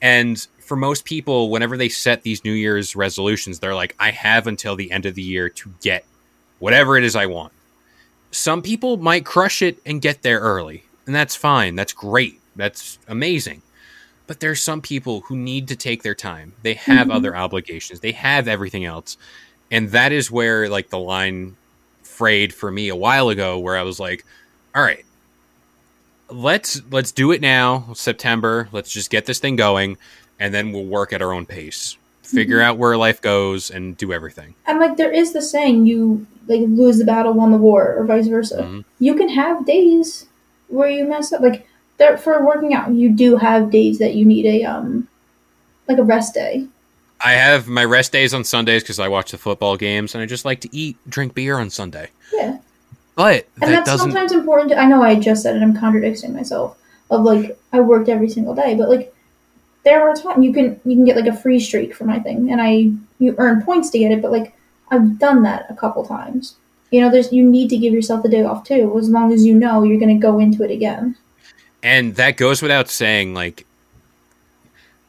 And 0.00 0.44
for 0.60 0.76
most 0.76 1.04
people, 1.04 1.50
whenever 1.50 1.76
they 1.76 1.88
set 1.88 2.22
these 2.22 2.44
New 2.44 2.52
Year's 2.52 2.96
resolutions, 2.96 3.58
they're 3.58 3.74
like, 3.74 3.94
I 3.98 4.10
have 4.12 4.46
until 4.46 4.76
the 4.76 4.90
end 4.90 5.06
of 5.06 5.14
the 5.14 5.22
year 5.22 5.48
to 5.48 5.72
get 5.82 6.04
whatever 6.58 6.96
it 6.96 7.04
is 7.04 7.16
I 7.16 7.26
want. 7.26 7.52
Some 8.30 8.62
people 8.62 8.96
might 8.96 9.24
crush 9.24 9.62
it 9.62 9.78
and 9.86 10.02
get 10.02 10.22
there 10.22 10.40
early, 10.40 10.84
and 11.08 11.14
that's 11.16 11.34
fine. 11.34 11.74
That's 11.74 11.92
great. 11.92 12.38
That's 12.54 12.98
amazing. 13.08 13.62
But 14.28 14.40
there's 14.40 14.62
some 14.62 14.80
people 14.82 15.22
who 15.22 15.36
need 15.36 15.66
to 15.68 15.74
take 15.76 16.02
their 16.02 16.14
time. 16.14 16.52
They 16.62 16.74
have 16.74 17.08
Mhm. 17.08 17.14
other 17.14 17.34
obligations. 17.34 18.00
They 18.00 18.12
have 18.12 18.46
everything 18.46 18.84
else. 18.84 19.16
And 19.70 19.90
that 19.92 20.12
is 20.12 20.30
where 20.30 20.68
like 20.68 20.90
the 20.90 20.98
line 20.98 21.56
frayed 22.02 22.52
for 22.52 22.70
me 22.70 22.88
a 22.88 22.96
while 22.96 23.30
ago 23.30 23.58
where 23.58 23.76
I 23.76 23.82
was 23.82 23.98
like, 23.98 24.24
all 24.74 24.82
right, 24.82 25.04
let's 26.30 26.82
let's 26.90 27.10
do 27.12 27.32
it 27.32 27.40
now, 27.40 27.88
September. 27.94 28.68
Let's 28.70 28.90
just 28.92 29.10
get 29.10 29.24
this 29.26 29.38
thing 29.38 29.56
going 29.56 29.96
and 30.38 30.52
then 30.52 30.72
we'll 30.72 30.84
work 30.84 31.12
at 31.12 31.22
our 31.22 31.32
own 31.32 31.46
pace. 31.46 31.96
Figure 32.22 32.60
out 32.60 32.76
where 32.76 32.96
life 32.98 33.22
goes 33.22 33.70
and 33.70 33.96
do 33.96 34.12
everything. 34.12 34.54
And 34.66 34.78
like 34.78 34.98
there 34.98 35.10
is 35.10 35.32
the 35.32 35.40
saying, 35.40 35.86
you 35.86 36.26
like 36.46 36.60
lose 36.60 36.98
the 36.98 37.04
battle, 37.06 37.32
won 37.32 37.50
the 37.52 37.56
war, 37.58 37.94
or 37.96 38.04
vice 38.04 38.26
versa. 38.26 38.62
Mhm. 38.62 38.84
You 38.98 39.14
can 39.14 39.30
have 39.30 39.64
days 39.64 40.26
where 40.68 40.88
you 40.88 41.06
mess 41.06 41.32
up. 41.32 41.40
Like 41.40 41.66
there 41.98 42.16
for 42.16 42.44
working 42.44 42.74
out, 42.74 42.92
you 42.92 43.10
do 43.10 43.36
have 43.36 43.70
days 43.70 43.98
that 43.98 44.14
you 44.14 44.24
need 44.24 44.46
a 44.46 44.64
um 44.64 45.08
like 45.88 45.98
a 45.98 46.02
rest 46.02 46.34
day. 46.34 46.66
I 47.20 47.32
have 47.32 47.66
my 47.66 47.84
rest 47.84 48.12
days 48.12 48.32
on 48.32 48.44
Sundays 48.44 48.82
because 48.82 49.00
I 49.00 49.08
watch 49.08 49.32
the 49.32 49.38
football 49.38 49.76
games 49.76 50.14
and 50.14 50.22
I 50.22 50.26
just 50.26 50.44
like 50.44 50.60
to 50.60 50.68
eat, 50.76 50.96
drink 51.08 51.34
beer 51.34 51.58
on 51.58 51.68
Sunday. 51.68 52.10
Yeah. 52.32 52.58
But 53.16 53.48
And 53.60 53.72
that 53.72 53.84
that's 53.84 54.00
sometimes 54.00 54.30
important. 54.30 54.70
To, 54.70 54.78
I 54.78 54.86
know 54.86 55.02
I 55.02 55.16
just 55.16 55.42
said 55.42 55.56
it. 55.56 55.62
I'm 55.62 55.76
contradicting 55.76 56.32
myself. 56.32 56.78
Of 57.10 57.22
like 57.22 57.58
I 57.72 57.80
worked 57.80 58.08
every 58.08 58.28
single 58.28 58.54
day, 58.54 58.74
but 58.74 58.88
like 58.88 59.14
there 59.82 60.08
are 60.08 60.14
times 60.14 60.44
you 60.44 60.52
can 60.52 60.78
you 60.84 60.94
can 60.94 61.04
get 61.04 61.16
like 61.16 61.26
a 61.26 61.34
free 61.34 61.58
streak 61.58 61.94
for 61.94 62.04
my 62.04 62.20
thing, 62.20 62.52
and 62.52 62.60
I 62.60 62.92
you 63.18 63.34
earn 63.38 63.62
points 63.62 63.90
to 63.90 63.98
get 63.98 64.12
it. 64.12 64.22
But 64.22 64.30
like 64.30 64.54
I've 64.90 65.18
done 65.18 65.42
that 65.42 65.66
a 65.70 65.74
couple 65.74 66.04
times. 66.06 66.56
You 66.90 67.00
know, 67.02 67.10
there's 67.10 67.32
you 67.32 67.44
need 67.44 67.68
to 67.70 67.76
give 67.76 67.92
yourself 67.92 68.22
the 68.22 68.28
day 68.28 68.42
off 68.44 68.64
too, 68.64 68.96
as 68.98 69.08
long 69.08 69.32
as 69.32 69.44
you 69.44 69.54
know 69.54 69.82
you're 69.82 69.98
going 70.00 70.16
to 70.16 70.22
go 70.22 70.38
into 70.38 70.62
it 70.62 70.70
again. 70.70 71.16
And 71.82 72.16
that 72.16 72.36
goes 72.36 72.60
without 72.62 72.88
saying, 72.88 73.34
like, 73.34 73.66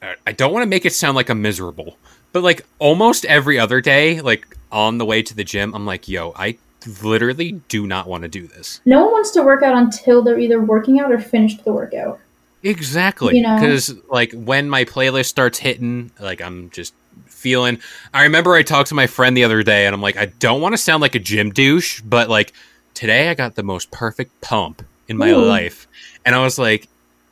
I- 0.02 0.16
I 0.28 0.32
don't 0.32 0.54
want 0.54 0.64
to 0.64 0.70
make 0.70 0.86
it 0.86 0.94
sound 0.94 1.16
like 1.16 1.30
I'm 1.30 1.42
miserable, 1.42 1.98
but 2.32 2.44
like 2.44 2.66
almost 2.80 3.26
every 3.26 3.58
other 3.60 3.82
day, 3.82 4.22
like 4.22 4.46
on 4.72 4.98
the 4.98 5.06
way 5.06 5.22
to 5.24 5.34
the 5.36 5.44
gym, 5.44 5.74
I'm 5.74 5.86
like, 5.86 6.08
yo, 6.08 6.34
I 6.36 6.58
literally 7.02 7.54
do 7.70 7.88
not 7.88 8.08
want 8.08 8.24
to 8.24 8.30
do 8.30 8.48
this. 8.48 8.82
No 8.86 9.04
one 9.06 9.12
wants 9.14 9.32
to 9.32 9.42
work 9.44 9.64
out 9.64 9.76
until 9.78 10.22
they're 10.22 10.40
either 10.40 10.62
working 10.62 11.00
out 11.00 11.12
or 11.12 11.20
finished 11.20 11.64
the 11.66 11.74
workout. 11.74 12.20
Exactly. 12.64 13.38
You 13.38 13.42
know? 13.44 13.56
Because, 13.56 13.94
like, 14.10 14.34
when 14.34 14.70
my 14.70 14.84
playlist 14.86 15.26
starts 15.28 15.60
hitting, 15.60 16.12
like, 16.20 16.42
I'm 16.42 16.70
just 16.72 16.94
feeling. 17.40 17.80
I 18.14 18.24
remember 18.24 18.54
I 18.54 18.64
talked 18.64 18.90
to 18.90 18.96
my 18.96 19.08
friend 19.08 19.36
the 19.36 19.44
other 19.44 19.64
day, 19.64 19.86
and 19.86 19.94
I'm 19.96 20.02
like, 20.02 20.18
I 20.18 20.26
don't 20.26 20.62
want 20.62 20.74
to 20.74 20.78
sound 20.78 21.02
like 21.02 21.16
a 21.16 21.20
gym 21.20 21.52
douche, 21.52 22.02
but, 22.02 22.30
like, 22.30 22.54
today 22.94 23.30
I 23.30 23.34
got 23.34 23.56
the 23.56 23.64
most 23.64 23.90
perfect 23.92 24.40
pump 24.42 24.84
in 25.08 25.18
my 25.18 25.32
Ooh. 25.32 25.46
life. 25.46 25.88
And 26.26 26.36
I 26.36 26.44
was 26.44 26.60
like, 26.60 26.88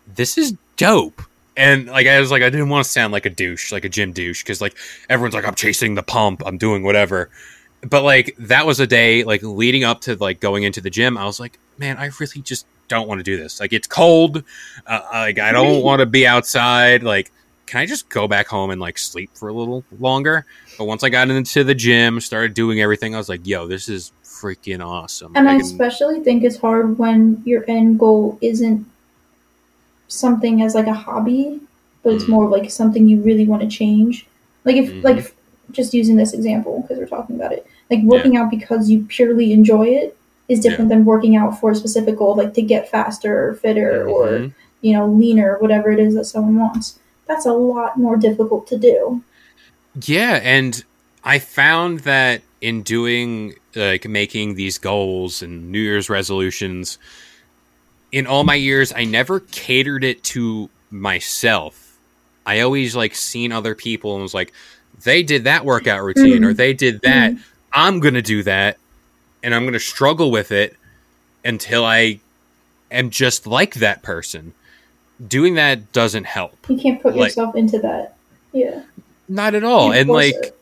this 0.08 0.38
is 0.38 0.56
dope. 0.78 1.22
And, 1.56 1.88
like, 1.88 2.08
I 2.08 2.20
was 2.20 2.32
like, 2.32 2.44
I 2.44 2.50
didn't 2.50 2.70
want 2.70 2.86
to 2.86 2.92
sound 2.92 3.12
like 3.12 3.26
a 3.26 3.30
douche, 3.30 3.72
like 3.72 3.84
a 3.84 3.90
gym 3.90 4.14
douche, 4.14 4.44
because, 4.44 4.62
like, 4.62 4.76
everyone's 5.10 5.36
like, 5.36 5.46
I'm 5.46 5.56
chasing 5.56 5.96
the 5.96 6.04
pump, 6.04 6.42
I'm 6.46 6.58
doing 6.58 6.84
whatever. 6.84 7.30
But, 7.82 8.04
like, 8.04 8.36
that 8.40 8.66
was 8.66 8.80
a 8.80 8.88
day, 8.88 9.24
like, 9.24 9.44
leading 9.44 9.84
up 9.84 10.02
to, 10.02 10.16
like, 10.16 10.40
going 10.40 10.64
into 10.64 10.82
the 10.82 10.90
gym, 10.90 11.18
I 11.18 11.26
was 11.26 11.40
like, 11.40 11.60
man, 11.78 11.98
I 11.98 12.10
really 12.20 12.42
just 12.42 12.66
don't 12.88 13.08
want 13.08 13.20
to 13.20 13.24
do 13.24 13.38
this. 13.38 13.60
Like, 13.60 13.74
it's 13.74 13.88
cold. 13.88 14.44
Uh, 14.86 15.02
like 15.12 15.40
I 15.40 15.52
don't 15.52 15.84
want 15.84 16.00
to 16.00 16.06
be 16.06 16.26
outside. 16.26 17.04
Like, 17.04 17.32
can 17.68 17.82
I 17.82 17.86
just 17.86 18.10
go 18.10 18.28
back 18.28 18.48
home 18.48 18.72
and 18.72 18.82
like 18.82 18.98
sleep 18.98 19.30
for 19.36 19.50
a 19.50 19.54
little 19.54 19.84
longer? 20.00 20.46
But 20.78 20.86
once 20.86 21.04
I 21.04 21.10
got 21.10 21.30
into 21.30 21.64
the 21.64 21.76
gym, 21.76 22.20
started 22.22 22.54
doing 22.54 22.80
everything, 22.82 23.14
I 23.14 23.18
was 23.18 23.30
like, 23.30 23.46
"Yo, 23.46 23.68
this 23.68 23.90
is 23.90 24.12
freaking 24.24 24.84
awesome!" 24.84 25.34
And 25.36 25.48
I 25.50 25.54
Like, 25.54 25.62
especially 25.62 26.20
think 26.22 26.44
it's 26.44 26.58
hard 26.58 26.98
when 26.98 27.42
your 27.46 27.66
end 27.68 28.00
goal 28.00 28.38
isn't 28.42 28.86
something 30.08 30.62
as 30.62 30.76
like 30.76 30.88
a 30.88 30.94
hobby, 30.94 31.60
but 32.04 32.14
it's 32.14 32.26
Mm. 32.26 32.30
more 32.30 32.46
of 32.46 32.52
like 32.52 32.72
something 32.72 33.08
you 33.08 33.22
really 33.22 33.46
want 33.46 33.62
to 33.62 33.68
change. 33.68 34.26
Like 34.66 34.78
if 34.78 34.90
Mhm. 34.92 35.04
like 35.04 35.36
just 35.72 35.94
using 35.94 36.16
this 36.16 36.34
example 36.34 36.82
because 36.82 36.98
we're 36.98 37.08
talking 37.08 37.36
about 37.36 37.52
it, 37.52 37.66
like 37.92 38.02
working 38.04 38.38
out 38.38 38.50
because 38.50 38.90
you 38.90 39.06
purely 39.10 39.52
enjoy 39.52 39.88
it 39.88 40.16
is 40.48 40.62
different 40.62 40.90
than 40.90 41.04
working 41.04 41.36
out 41.36 41.60
for 41.60 41.72
a 41.72 41.76
specific 41.76 42.16
goal, 42.18 42.36
like 42.36 42.54
to 42.54 42.62
get 42.62 42.90
faster 42.90 43.50
or 43.50 43.54
fitter 43.56 44.08
or 44.08 44.28
Mhm. 44.40 44.54
you 44.82 44.94
know 44.94 45.08
leaner, 45.08 45.58
whatever 45.60 45.92
it 45.92 46.00
is 46.00 46.14
that 46.16 46.26
someone 46.26 46.58
wants. 46.58 47.00
That's 47.28 47.46
a 47.46 47.54
lot 47.54 47.98
more 47.98 48.18
difficult 48.18 48.68
to 48.68 48.78
do. 48.78 49.22
yeah, 50.06 50.40
and 50.44 50.84
I 51.24 51.40
found 51.40 52.00
that 52.02 52.42
in 52.62 52.82
doing 52.84 53.56
like 53.76 54.08
making 54.08 54.56
these 54.56 54.78
goals 54.78 55.42
and 55.42 55.72
New 55.72 55.80
Year's 55.80 56.10
resolutions, 56.10 56.98
in 58.12 58.26
all 58.28 58.44
my 58.44 58.56
years, 58.56 58.94
I 58.96 59.04
never 59.04 59.42
catered 59.42 60.04
it 60.04 60.24
to 60.26 60.70
myself. 60.90 61.98
I 62.46 62.62
always 62.62 62.96
like 62.96 63.14
seen 63.14 63.52
other 63.52 63.76
people 63.76 64.14
and 64.14 64.22
was 64.24 64.34
like, 64.34 64.54
they 65.04 65.22
did 65.22 65.44
that 65.44 65.66
workout 65.66 66.02
routine 66.04 66.44
or 66.44 66.54
Mhm. 66.54 66.58
they 66.58 66.74
did 66.74 67.02
that. 67.02 67.34
I'm 67.74 68.00
gonna 68.00 68.22
do 68.22 68.42
that, 68.44 68.78
and 69.44 69.54
I'm 69.54 69.66
gonna 69.66 69.80
struggle 69.80 70.32
with 70.32 70.52
it 70.52 70.76
until 71.44 71.84
I 71.86 72.20
am 72.90 73.10
just 73.10 73.46
like 73.46 73.76
that 73.76 74.02
person. 74.02 74.54
Doing 75.26 75.56
that 75.56 75.92
doesn't 75.94 76.26
help. 76.26 76.56
You 76.70 76.78
can't 76.78 77.02
put 77.02 77.16
Like- 77.16 77.30
yourself 77.30 77.56
into 77.56 77.80
that. 77.80 78.16
Yeah. 78.54 78.84
Not 79.30 79.56
at 79.56 79.64
all. 79.64 79.92
And 79.92 80.10
like 80.10 80.36
it. 80.36 80.58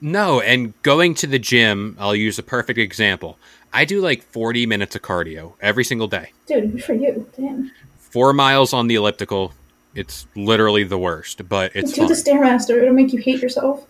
no, 0.00 0.40
and 0.40 0.72
going 0.82 1.14
to 1.16 1.26
the 1.26 1.38
gym, 1.38 1.96
I'll 2.00 2.16
use 2.16 2.38
a 2.38 2.42
perfect 2.42 2.78
example. 2.78 3.38
I 3.72 3.84
do 3.84 4.00
like 4.00 4.22
40 4.22 4.66
minutes 4.66 4.96
of 4.96 5.02
cardio 5.02 5.52
every 5.60 5.84
single 5.84 6.08
day. 6.08 6.32
dude, 6.46 6.72
good 6.72 6.84
for 6.84 6.94
you. 6.94 7.26
Damn. 7.38 7.70
Four 7.98 8.32
miles 8.32 8.72
on 8.72 8.86
the 8.88 8.94
elliptical. 8.94 9.52
It's 9.94 10.26
literally 10.34 10.84
the 10.84 10.98
worst, 10.98 11.46
but 11.48 11.72
it's 11.74 11.92
do 11.92 12.06
the 12.06 12.14
stairmaster. 12.14 12.80
It'll 12.80 12.94
make 12.94 13.12
you 13.12 13.20
hate 13.20 13.40
yourself. 13.42 13.86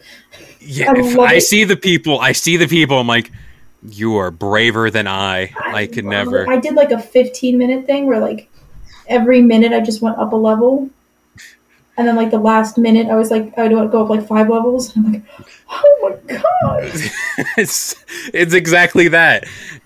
Yeah, 0.60 0.92
I 0.92 0.98
if 0.98 1.18
I 1.18 1.38
see 1.38 1.64
the 1.64 1.76
people, 1.76 2.18
I 2.18 2.32
see 2.32 2.56
the 2.56 2.66
people. 2.66 2.98
I'm 2.98 3.06
like, 3.06 3.30
you 3.88 4.16
are 4.16 4.30
braver 4.30 4.90
than 4.90 5.06
I. 5.06 5.52
I 5.64 5.86
could 5.86 6.04
love 6.04 6.26
never. 6.26 6.42
it. 6.44 6.48
I 6.48 6.56
did 6.58 6.74
like 6.74 6.90
a 6.90 6.98
15 7.00 7.56
minute 7.58 7.86
thing 7.86 8.06
where 8.06 8.18
like 8.20 8.48
every 9.08 9.40
minute 9.40 9.72
I 9.72 9.80
just 9.80 10.02
went 10.02 10.18
up 10.18 10.32
a 10.32 10.36
level. 10.36 10.90
And 11.96 12.06
then 12.06 12.14
like 12.14 12.30
the 12.30 12.38
last 12.38 12.78
minute 12.78 13.08
I 13.08 13.16
was 13.16 13.30
like 13.30 13.56
I 13.58 13.66
would 13.66 13.90
go 13.90 14.04
up 14.04 14.08
like 14.08 14.26
five 14.26 14.48
levels. 14.48 14.96
I'm 14.96 15.12
like, 15.12 15.22
oh 15.68 16.18
my 16.28 16.34
god. 16.34 16.84
it's 17.56 17.96
it's 18.32 18.54
exactly 18.54 19.08
that. 19.08 19.44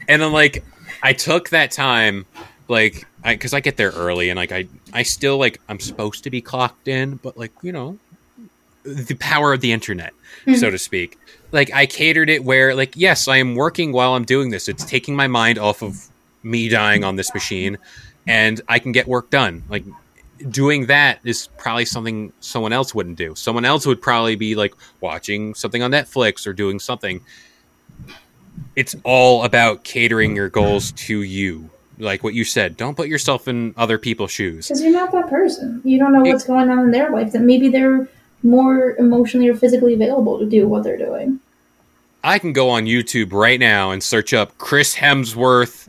And 0.09 0.23
I'm 0.23 0.33
like, 0.33 0.65
I 1.03 1.15
took 1.15 1.49
that 1.51 1.71
time, 1.71 2.27
like 2.69 3.07
I 3.25 3.35
because 3.35 3.55
I 3.55 3.61
get 3.61 3.77
there 3.77 3.91
early 3.91 4.29
and 4.29 4.37
like 4.37 4.53
I 4.53 4.67
I 4.93 5.03
still 5.05 5.39
like 5.39 5.61
I'm 5.69 5.81
supposed 5.81 6.25
to 6.25 6.31
be 6.31 6.41
clocked 6.41 6.89
in, 6.89 7.17
but 7.17 7.37
like 7.39 7.53
you 7.63 7.73
know, 7.73 7.99
the 8.85 9.15
power 9.15 9.53
of 9.53 9.61
the 9.61 9.73
internet, 9.73 10.13
mm-hmm. 10.45 10.55
so 10.55 10.71
to 10.71 10.79
speak. 10.79 11.19
Like 11.51 11.73
I 11.73 11.87
catered 11.87 12.29
it 12.29 12.45
where 12.45 12.75
like 12.75 12.95
yes, 12.95 13.27
I 13.27 13.39
am 13.39 13.55
working 13.55 13.93
while 13.93 14.15
I'm 14.15 14.25
doing 14.25 14.51
this. 14.51 14.69
It's 14.69 14.85
taking 14.85 15.17
my 15.17 15.29
mind 15.29 15.59
off 15.59 15.83
of 15.83 16.09
me 16.43 16.69
dying 16.69 17.05
on 17.05 17.17
this 17.17 17.33
machine, 17.35 17.79
and 18.27 18.61
I 18.69 18.79
can 18.79 18.93
get 18.93 19.07
work 19.07 19.31
done. 19.31 19.65
Like 19.69 19.85
doing 20.51 20.87
that 20.87 21.21
is 21.25 21.49
probably 21.59 21.85
something 21.85 22.33
someone 22.41 22.73
else 22.73 22.95
wouldn't 22.95 23.17
do. 23.17 23.35
Someone 23.35 23.65
else 23.65 23.87
would 23.87 24.03
probably 24.03 24.37
be 24.37 24.55
like 24.55 24.75
watching 25.01 25.55
something 25.55 25.83
on 25.83 25.91
Netflix 25.91 26.47
or 26.47 26.53
doing 26.53 26.79
something. 26.79 27.21
It's 28.77 28.97
all 29.05 29.45
about 29.45 29.85
catering 29.85 30.37
your 30.37 30.49
goals 30.49 30.93
to 30.93 31.23
you. 31.23 31.71
Like 31.99 32.25
what 32.25 32.35
you 32.35 32.45
said, 32.45 32.77
don't 32.77 32.97
put 32.97 33.09
yourself 33.09 33.47
in 33.47 33.75
other 33.77 33.99
people's 33.99 34.31
shoes. 34.31 34.67
Because 34.67 34.83
you're 34.83 34.93
not 34.93 35.13
that 35.13 35.29
person. 35.29 35.81
You 35.85 35.99
don't 35.99 36.13
know 36.13 36.23
what's 36.23 36.45
going 36.45 36.71
on 36.71 36.81
in 36.81 36.91
their 36.91 37.11
life. 37.11 37.33
That 37.33 37.43
maybe 37.43 37.69
they're 37.69 38.09
more 38.43 38.97
emotionally 38.97 39.49
or 39.49 39.55
physically 39.55 39.95
available 39.95 40.39
to 40.39 40.47
do 40.47 40.67
what 40.67 40.83
they're 40.83 40.99
doing. 40.99 41.39
I 42.25 42.39
can 42.39 42.53
go 42.53 42.71
on 42.71 42.85
YouTube 42.85 43.33
right 43.33 43.61
now 43.61 43.91
and 43.91 44.03
search 44.03 44.33
up 44.33 44.57
Chris 44.59 44.95
Hemsworth 44.95 45.89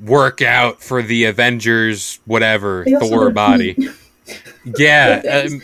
workout 0.00 0.82
for 0.82 1.02
the 1.02 1.24
Avengers, 1.24 2.20
whatever, 2.24 2.84
Thor 2.84 3.30
body. 3.30 3.76
Yeah. 4.76 5.44
Um, 5.46 5.62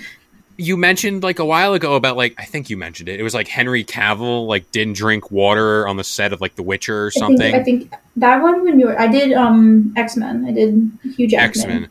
you 0.57 0.77
mentioned 0.77 1.25
like 1.25 1.40
a 1.40 1.45
while 1.45 1.75
ago 1.75 1.97
about 1.97 2.16
like 2.16 2.37
I 2.38 2.45
think 2.45 2.71
you 2.71 2.77
mentioned 2.77 3.09
it. 3.09 3.18
It 3.18 3.25
was 3.25 3.35
like 3.35 3.49
Henry 3.49 3.83
Cavill 3.83 4.47
like 4.47 4.71
didn't 4.71 4.92
drink 4.92 5.33
water 5.33 5.88
on 5.88 5.97
the 5.97 6.05
set 6.05 6.33
of 6.33 6.40
like 6.40 6.55
The 6.55 6.62
Witcher 6.62 7.07
or 7.07 7.07
I 7.09 7.11
think, 7.11 7.21
something. 7.21 7.55
I 7.57 7.62
think 7.64 7.92
that 8.14 8.40
one 8.40 8.62
when 8.62 8.79
you 8.79 8.87
were, 8.87 9.01
I 9.01 9.09
did 9.09 9.33
um 9.33 9.92
X 9.97 10.16
Men. 10.16 10.45
I 10.47 10.53
did 10.53 10.90
Hugh 11.16 11.29
X 11.37 11.66
Men. 11.66 11.88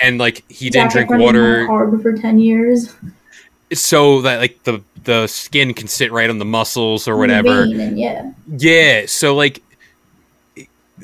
And 0.00 0.18
like 0.18 0.44
he 0.50 0.68
didn't 0.68 0.92
drink 0.92 1.10
water 1.10 1.66
hard 1.66 2.02
for 2.02 2.12
ten 2.12 2.38
years 2.38 2.94
so 3.72 4.22
that 4.22 4.40
like 4.40 4.62
the 4.64 4.82
the 5.04 5.26
skin 5.26 5.72
can 5.74 5.88
sit 5.88 6.12
right 6.12 6.28
on 6.28 6.38
the 6.38 6.44
muscles 6.44 7.08
or 7.08 7.16
whatever. 7.16 7.66
Vein 7.66 7.96
yeah, 7.96 8.32
Yeah, 8.48 9.06
so 9.06 9.34
like 9.34 9.62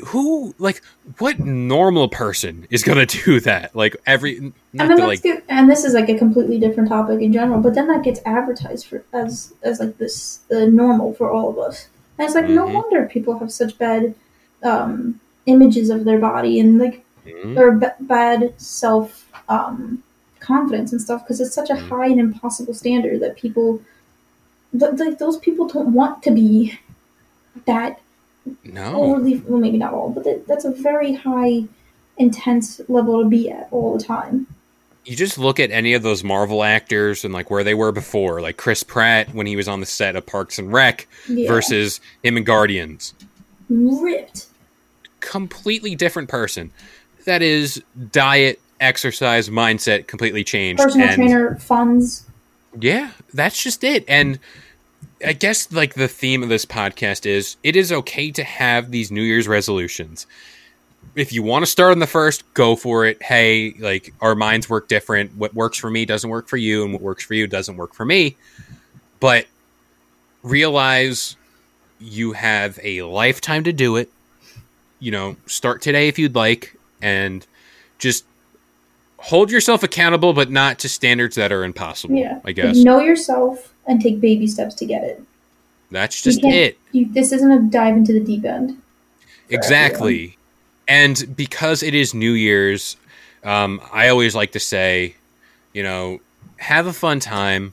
who 0.07 0.55
like 0.59 0.83
what 1.19 1.39
normal 1.39 2.09
person 2.09 2.67
is 2.71 2.83
gonna 2.83 3.07
do 3.25 3.41
that? 3.41 3.75
Like 3.75 3.97
every 4.07 4.39
and 4.39 4.53
then 4.73 4.97
to, 4.97 5.07
like 5.07 5.23
get, 5.23 5.43
and 5.49 5.71
this 5.71 5.85
is 5.85 5.95
like 5.95 6.09
a 6.09 6.19
completely 6.19 6.59
different 6.59 6.89
topic 6.89 7.21
in 7.23 7.33
general. 7.33 7.61
But 7.61 7.75
then 7.75 7.89
that 7.89 8.03
gets 8.05 8.21
advertised 8.27 8.87
for 8.87 9.05
as 9.13 9.53
as 9.63 9.81
like 9.81 9.97
this 9.99 10.41
the 10.49 10.67
normal 10.71 11.15
for 11.15 11.31
all 11.31 11.49
of 11.49 11.59
us. 11.59 11.89
And 12.19 12.27
it's 12.27 12.35
like 12.35 12.49
no 12.49 12.67
Mhm. 12.67 12.75
wonder 12.75 13.07
people 13.07 13.39
have 13.39 13.53
such 13.53 13.79
bad 13.79 14.15
um 14.63 15.21
images 15.47 15.91
of 15.91 16.05
their 16.05 16.19
body 16.19 16.59
and 16.61 16.79
like 16.79 17.05
Mhm. 17.27 17.57
or 17.59 17.73
b- 17.73 17.87
bad 18.01 18.55
self 18.61 19.31
um, 19.49 20.03
confidence 20.41 20.93
and 20.93 21.01
stuff 21.01 21.23
because 21.25 21.41
it's 21.41 21.55
such 21.55 21.71
a 21.71 21.75
Mhm. 21.75 21.89
high 21.89 22.07
and 22.07 22.19
impossible 22.21 22.75
standard 22.75 23.21
that 23.21 23.37
people 23.37 23.81
th- 24.79 24.93
like 24.99 25.19
those 25.19 25.37
people 25.39 25.67
don't 25.69 25.93
want 25.93 26.23
to 26.25 26.31
be 26.31 26.79
that 27.67 28.01
no. 28.65 29.19
well 29.47 29.59
maybe 29.59 29.79
not 29.79 29.93
all 29.93 30.11
but 30.11 30.25
that, 30.25 30.47
that's 30.47 30.65
a 30.65 30.71
very 30.71 31.15
high 31.15 31.65
intense 32.19 32.81
level 32.89 33.23
to 33.23 33.29
be 33.29 33.51
at 33.51 33.69
all 33.71 33.97
the 33.97 34.03
time 34.03 34.47
You 35.05 35.15
just 35.15 35.39
look 35.39 35.61
at 35.61 35.71
any 35.71 35.95
of 35.95 36.03
those 36.03 36.25
Marvel 36.25 36.65
actors 36.65 37.25
and 37.25 37.33
like 37.33 37.49
where 37.49 37.63
they 37.63 37.75
were 37.75 37.93
before, 37.93 38.41
like 38.41 38.57
Chris 38.57 38.83
Pratt 38.83 39.33
when 39.33 39.47
he 39.47 39.55
was 39.55 39.69
on 39.69 39.79
the 39.79 39.87
set 39.87 40.17
of 40.17 40.27
Parks 40.27 40.59
and 40.59 40.73
Rec 40.73 41.07
yeah. 41.29 41.47
versus 41.47 42.01
him 42.25 42.37
in 42.37 42.43
Guardians. 42.43 43.15
ripped 43.69 44.47
Completely 45.21 45.95
different 45.95 46.29
person. 46.29 46.73
That 47.25 47.41
is 47.41 47.81
diet, 48.11 48.61
exercise, 48.81 49.49
mindset 49.49 50.09
completely 50.09 50.43
changed. 50.43 50.83
personal 50.83 51.07
and 51.07 51.15
trainer 51.15 51.57
funds 51.57 52.27
Yeah, 52.79 53.13
that's 53.33 53.63
just 53.63 53.85
it. 53.85 54.05
And 54.09 54.41
I 55.25 55.33
guess 55.33 55.73
like 55.73 55.95
the 55.95 56.09
theme 56.09 56.43
of 56.43 56.49
this 56.49 56.67
podcast 56.67 57.27
is 57.27 57.57
it 57.63 57.77
is 57.77 57.91
okay 57.91 58.31
to 58.33 58.45
have 58.45 58.91
these 58.91 59.11
New 59.11 59.23
Year's 59.23 59.49
resolutions. 59.49 60.27
If 61.15 61.33
you 61.33 61.43
want 61.43 61.65
to 61.65 61.71
start 61.71 61.93
on 61.93 62.01
the 62.01 62.07
first, 62.07 62.43
go 62.53 62.77
for 62.77 63.07
it. 63.07 63.23
Hey, 63.23 63.75
like 63.79 64.13
our 64.21 64.35
minds 64.35 64.69
work 64.69 64.89
different. 64.89 65.35
What 65.37 65.55
works 65.55 65.79
for 65.79 65.89
me 65.89 66.05
doesn't 66.05 66.29
work 66.29 66.49
for 66.49 66.59
you, 66.59 66.85
and 66.85 66.93
what 66.93 67.01
works 67.01 67.25
for 67.25 67.35
you 67.35 67.47
doesn't 67.47 67.77
work 67.77 67.95
for 67.95 68.05
me. 68.05 68.37
But 69.21 69.47
realize 70.43 71.37
you 71.99 72.33
have 72.33 72.79
a 72.83 73.03
lifetime 73.03 73.65
to 73.65 73.73
do 73.73 73.97
it. 73.97 74.11
You 74.99 75.13
know, 75.13 75.37
start 75.47 75.81
today 75.81 76.09
if 76.09 76.19
you'd 76.19 76.35
like, 76.35 76.77
and 77.01 77.47
just 77.99 78.25
hold 79.17 79.51
yourself 79.51 79.83
accountable, 79.83 80.35
but 80.35 80.51
not 80.51 80.79
to 80.81 80.89
standards 80.89 81.37
that 81.37 81.53
are 81.53 81.65
impossible. 81.65 82.17
yeah 82.17 82.41
I 82.45 82.53
guess 82.53 82.77
know 82.77 82.99
yourself 82.99 83.73
and 83.87 84.01
take 84.01 84.21
baby 84.21 84.47
steps 84.47 84.75
to 84.75 84.85
get 84.85 85.03
it 85.05 85.23
that's 85.91 86.23
just 86.23 86.43
can't- 86.43 86.55
it. 86.55 86.79
you, 86.93 87.07
this 87.13 87.33
isn't 87.33 87.51
a 87.51 87.61
dive 87.61 87.97
into 87.97 88.13
the 88.13 88.21
deep 88.21 88.45
end 88.45 88.81
Exactly. 89.49 90.37
And 90.89 91.37
because 91.37 91.83
it 91.83 91.95
is 91.95 92.15
New 92.15 92.33
Year's, 92.33 92.97
um, 93.45 93.81
I 93.93 94.09
always 94.09 94.35
like 94.35 94.53
to 94.53 94.61
say, 94.61 95.15
you 95.73 95.83
know, 95.83 96.21
have 96.59 96.87
a 96.87 96.93
fun 96.93 97.21
time, 97.21 97.73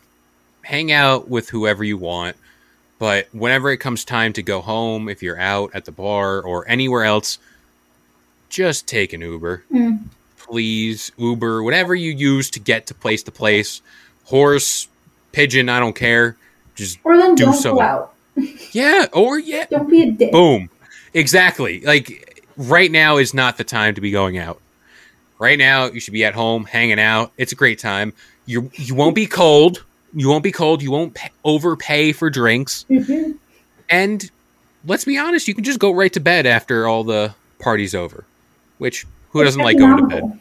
hang 0.63 0.91
out 0.91 1.29
with 1.29 1.49
whoever 1.49 1.83
you 1.83 1.97
want, 1.97 2.37
but 2.99 3.27
whenever 3.33 3.71
it 3.71 3.77
comes 3.77 4.05
time 4.05 4.33
to 4.33 4.43
go 4.43 4.61
home, 4.61 5.09
if 5.09 5.21
you're 5.21 5.39
out 5.39 5.71
at 5.73 5.85
the 5.85 5.91
bar 5.91 6.41
or 6.41 6.67
anywhere 6.67 7.03
else, 7.03 7.37
just 8.49 8.87
take 8.87 9.13
an 9.13 9.21
Uber. 9.21 9.63
Mm. 9.71 10.05
Please, 10.37 11.11
Uber, 11.17 11.63
whatever 11.63 11.95
you 11.95 12.11
use 12.11 12.49
to 12.51 12.59
get 12.59 12.87
to 12.87 12.93
place 12.93 13.23
to 13.23 13.31
place, 13.31 13.81
horse, 14.25 14.87
pigeon, 15.33 15.67
I 15.67 15.79
don't 15.81 15.95
care. 15.95 16.37
Just 16.75 16.97
or 17.03 17.17
then 17.17 17.35
Do 17.35 17.45
don't 17.45 17.53
so. 17.53 17.73
go 17.75 17.81
out 17.81 18.13
yeah, 18.71 19.07
or 19.13 19.37
yeah, 19.37 19.65
don't 19.69 19.89
be 19.89 20.03
a 20.03 20.11
dick 20.11 20.31
Boom. 20.31 20.69
Exactly. 21.13 21.81
Like 21.81 22.41
right 22.57 22.89
now 22.91 23.17
is 23.17 23.33
not 23.33 23.57
the 23.57 23.63
time 23.63 23.93
to 23.95 24.01
be 24.01 24.09
going 24.11 24.37
out. 24.37 24.59
Right 25.39 25.59
now 25.59 25.85
you 25.85 25.99
should 25.99 26.13
be 26.13 26.23
at 26.25 26.33
home 26.33 26.63
hanging 26.63 26.99
out. 26.99 27.31
It's 27.37 27.51
a 27.51 27.55
great 27.55 27.79
time. 27.79 28.13
You 28.45 28.71
you 28.75 28.95
won't 28.95 29.15
be 29.15 29.25
cold. 29.27 29.83
You 30.13 30.29
won't 30.29 30.43
be 30.43 30.51
cold. 30.51 30.81
You 30.81 30.91
won't 30.91 31.13
pay, 31.13 31.29
overpay 31.43 32.13
for 32.13 32.29
drinks. 32.29 32.85
Mhm. 32.89 33.35
And 33.89 34.29
let's 34.85 35.05
be 35.05 35.17
honest, 35.17 35.47
you 35.47 35.53
can 35.55 35.63
just 35.63 35.79
go 35.79 35.91
right 35.91 36.11
to 36.13 36.19
bed 36.19 36.45
after 36.45 36.87
all 36.87 37.03
the 37.03 37.33
party's 37.59 37.93
over. 37.93 38.23
Which 38.79 39.05
who 39.31 39.41
It's 39.41 39.47
doesn't 39.49 39.61
like 39.63 39.77
going 39.77 39.97
to 39.97 40.07
bed? 40.07 40.39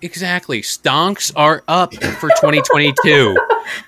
Exactly. 0.00 0.62
Stonks 0.62 1.32
are 1.34 1.64
up 1.66 1.94
for 1.94 2.28
2022. 2.28 3.36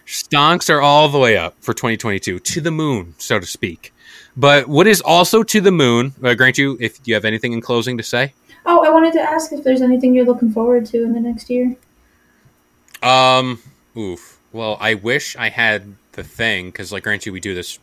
Stonks 0.07 0.69
are 0.69 0.81
all 0.81 1.09
the 1.09 1.19
way 1.19 1.37
up 1.37 1.55
for 1.61 1.73
2022 1.73 2.41
to 2.41 2.61
the 2.61 2.71
moon, 2.71 3.15
so 3.19 3.39
to 3.39 3.47
speak. 3.47 3.93
But 4.37 4.67
what 4.67 4.87
is 4.87 5.01
also 5.01 5.43
to 5.43 5.61
the 5.61 5.71
moon, 5.71 6.15
uh, 6.23 6.35
grant 6.35 6.59
you, 6.59 6.77
if 6.81 6.99
you 7.05 7.15
have 7.15 7.25
anything 7.25 7.53
in 7.53 7.61
closing 7.61 7.97
to 7.97 8.03
say? 8.03 8.33
Oh, 8.67 8.85
I 8.85 8.91
wanted 8.91 9.13
to 9.15 9.21
ask 9.21 9.53
if 9.53 9.65
there's 9.65 9.83
anything 9.83 10.15
you're 10.15 10.27
looking 10.27 10.53
forward 10.53 10.87
to 10.87 11.03
in 11.03 11.13
the 11.13 11.21
next 11.21 11.49
year. 11.49 11.77
Um, 13.03 13.61
oof. 13.97 14.39
Well, 14.53 14.77
I 14.81 14.95
wish 14.95 15.37
I 15.37 15.49
had 15.49 15.95
the 16.13 16.25
thing 16.25 16.67
because, 16.67 16.93
like, 16.93 17.05
grant 17.05 17.25
you, 17.25 17.33
we 17.33 17.41
do 17.41 17.55
this 17.55 17.79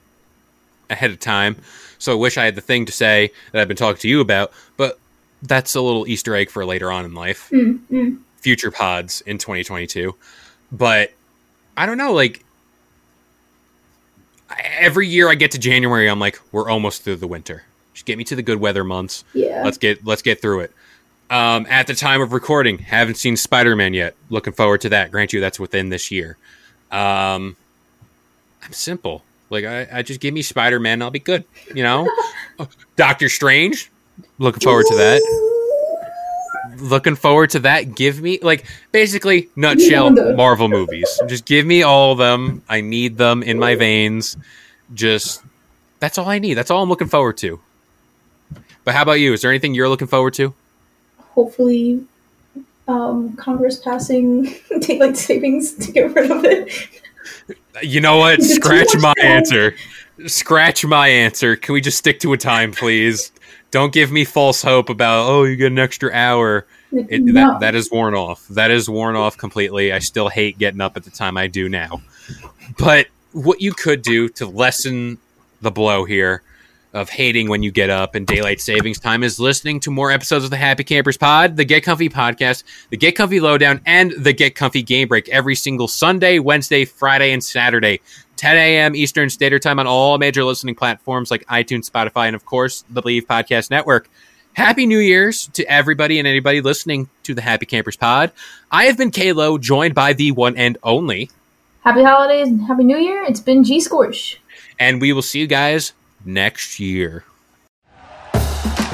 ahead 0.89 1.11
of 1.11 1.19
time. 1.19 1.55
So 1.97 2.11
I 2.11 2.15
wish 2.15 2.37
I 2.37 2.45
had 2.45 2.55
the 2.55 2.61
thing 2.61 2.85
to 2.85 2.91
say 2.91 3.31
that 3.51 3.61
I've 3.61 3.67
been 3.67 3.77
talking 3.77 3.99
to 4.01 4.09
you 4.09 4.21
about. 4.21 4.51
But 4.75 4.99
that's 5.43 5.75
a 5.75 5.81
little 5.81 6.07
Easter 6.07 6.35
egg 6.35 6.49
for 6.49 6.65
later 6.65 6.91
on 6.91 7.05
in 7.05 7.13
life. 7.13 7.49
Mm, 7.51 7.79
mm. 7.91 8.19
future 8.37 8.71
pods 8.71 9.21
in 9.21 9.37
2022 9.37 10.15
but 10.71 11.11
i 11.75 11.85
don't 11.85 11.97
know 11.97 12.13
like 12.13 12.43
every 14.79 15.07
year 15.07 15.29
i 15.29 15.35
get 15.35 15.51
to 15.51 15.57
january 15.57 16.09
i'm 16.09 16.19
like 16.19 16.39
we're 16.51 16.69
almost 16.69 17.03
through 17.03 17.15
the 17.15 17.27
winter. 17.27 17.63
Just 17.93 18.05
get 18.05 18.17
me 18.17 18.23
to 18.25 18.35
the 18.35 18.43
good 18.43 18.59
weather 18.59 18.83
months. 18.83 19.23
Yeah. 19.33 19.63
let's 19.63 19.77
get 19.77 20.05
let's 20.05 20.21
get 20.21 20.41
through 20.41 20.61
it. 20.61 20.71
Um, 21.29 21.65
at 21.69 21.87
the 21.87 21.95
time 21.95 22.21
of 22.21 22.31
recording 22.31 22.77
haven't 22.77 23.15
seen 23.15 23.35
spider-man 23.35 23.93
yet. 23.93 24.15
Looking 24.29 24.53
forward 24.53 24.81
to 24.81 24.89
that. 24.89 25.11
Grant 25.11 25.33
you 25.33 25.39
that's 25.39 25.59
within 25.59 25.89
this 25.89 26.11
year. 26.11 26.37
Um, 26.91 27.55
i'm 28.63 28.71
simple. 28.71 29.23
Like 29.49 29.65
I, 29.65 29.87
I 29.91 30.01
just 30.01 30.19
give 30.19 30.33
me 30.33 30.41
spider-man 30.41 31.01
i'll 31.01 31.09
be 31.11 31.19
good 31.19 31.43
you 31.73 31.83
know? 31.83 32.09
Doctor 32.95 33.29
strange 33.29 33.89
looking 34.39 34.61
forward 34.61 34.85
to 34.87 34.95
that 34.95 35.21
looking 36.79 37.15
forward 37.15 37.49
to 37.51 37.59
that. 37.59 37.95
Give 37.95 38.21
me 38.21 38.39
like 38.41 38.65
basically 38.91 39.49
nutshell 39.55 40.11
Marvel 40.11 40.67
movies. 40.67 41.07
Just 41.27 41.45
give 41.45 41.65
me 41.65 41.83
all 41.83 42.11
of 42.13 42.17
them. 42.17 42.61
I 42.69 42.81
need 42.81 43.17
them 43.17 43.43
in 43.43 43.59
my 43.59 43.75
veins. 43.75 44.37
Just 44.93 45.41
that's 45.99 46.17
all 46.17 46.27
I 46.27 46.39
need. 46.39 46.55
That's 46.55 46.71
all 46.71 46.83
I'm 46.83 46.89
looking 46.89 47.07
forward 47.07 47.37
to. 47.37 47.59
But 48.83 48.95
how 48.95 49.01
about 49.01 49.19
you? 49.19 49.33
Is 49.33 49.41
there 49.41 49.51
anything 49.51 49.73
you're 49.73 49.89
looking 49.89 50.07
forward 50.07 50.33
to? 50.35 50.53
Hopefully, 51.19 52.05
um, 52.87 53.35
Congress 53.35 53.77
passing 53.77 54.55
daylight 54.79 55.17
savings 55.17 55.73
to 55.75 55.91
get 55.91 56.13
rid 56.13 56.31
of 56.31 56.45
it. 56.45 56.89
You 57.83 58.01
know 58.01 58.17
what? 58.17 58.41
Scratch 58.41 58.95
my 58.95 59.13
time? 59.19 59.25
answer. 59.25 59.75
Scratch 60.25 60.85
my 60.85 61.07
answer. 61.07 61.55
Can 61.55 61.73
we 61.73 61.81
just 61.81 61.97
stick 61.97 62.19
to 62.21 62.33
a 62.33 62.37
time, 62.37 62.71
please? 62.71 63.31
Don't 63.71 63.91
give 63.93 64.11
me 64.11 64.23
false 64.25 64.61
hope 64.61 64.89
about 64.89 65.29
oh 65.29 65.43
you 65.43 65.55
get 65.55 65.71
an 65.71 65.79
extra 65.79 66.11
hour. 66.11 66.65
It, 66.91 67.21
No. 67.21 67.33
that, 67.33 67.59
that 67.59 67.75
is 67.75 67.91
worn 67.91 68.15
off. 68.15 68.47
That 68.47 68.71
is 68.71 68.89
worn 68.89 69.15
off 69.15 69.37
completely. 69.37 69.91
I 69.91 69.99
still 69.99 70.29
hate 70.29 70.57
getting 70.57 70.79
up 70.81 70.95
at 70.95 71.03
the 71.03 71.11
time 71.11 71.37
I 71.37 71.47
do 71.47 71.67
now. 71.67 72.01
But 72.77 73.07
what 73.33 73.61
you 73.61 73.73
could 73.73 74.01
do 74.01 74.29
to 74.29 74.45
lessen 74.45 75.17
the 75.61 75.71
blow 75.71 76.05
here 76.05 76.43
of 76.93 77.09
hating 77.09 77.49
when 77.49 77.61
you 77.61 77.71
get 77.71 77.89
up 77.89 78.15
and 78.15 78.25
daylight 78.25 78.61
savings 78.61 78.99
time 78.99 79.21
is 79.21 79.39
listening 79.39 79.79
to 79.81 79.91
more 79.91 80.11
episodes 80.11 80.45
of 80.45 80.49
the 80.49 80.57
Happy 80.57 80.83
Campers 80.83 81.17
Pod, 81.17 81.57
the 81.57 81.65
Get 81.65 81.83
Comfy 81.83 82.09
podcast, 82.09 82.63
the 82.89 82.97
Get 82.97 83.15
Comfy 83.15 83.39
Lowdown, 83.39 83.81
and 83.85 84.11
the 84.11 84.33
Get 84.33 84.55
Comfy 84.55 84.81
Game 84.81 85.07
Break 85.09 85.27
every 85.29 85.53
single 85.55 85.87
Sunday, 85.87 86.39
Wednesday, 86.39 86.85
Friday, 86.85 87.33
and 87.33 87.43
Saturday. 87.43 87.99
10 88.37 88.55
a.m. 88.55 88.95
Eastern 88.95 89.29
Standard 89.29 89.61
Time 89.61 89.79
on 89.79 89.87
all 89.87 90.17
major 90.17 90.43
listening 90.43 90.75
platforms 90.75 91.31
like 91.31 91.45
iTunes, 91.47 91.89
Spotify, 91.89 92.27
and 92.27 92.35
of 92.35 92.45
course 92.45 92.83
the 92.89 93.01
Bleav 93.01 93.23
Podcast 93.25 93.69
Network. 93.69 94.09
Happy 94.53 94.85
New 94.85 94.99
Year's 94.99 95.47
to 95.49 95.63
everybody 95.65 96.17
and 96.17 96.27
anybody 96.27 96.61
listening 96.61 97.09
to 97.23 97.33
the 97.35 97.41
Happy 97.41 97.65
Campers 97.65 97.95
Pod. 97.95 98.31
I 98.71 98.85
have 98.85 98.97
been 98.97 99.11
Kalo, 99.11 99.57
joined 99.57 99.93
by 99.93 100.13
the 100.13 100.31
one 100.31 100.55
and 100.57 100.77
only, 100.83 101.29
Happy 101.83 102.03
holidays 102.03 102.47
and 102.49 102.61
happy 102.63 102.83
new 102.83 102.97
year. 102.97 103.23
It's 103.23 103.39
been 103.39 103.63
G 103.63 103.79
Scorch. 103.79 104.41
and 104.79 104.99
we 104.99 105.13
will 105.13 105.21
see 105.21 105.39
you 105.39 105.47
guys 105.47 105.93
next 106.25 106.79
year. 106.79 107.23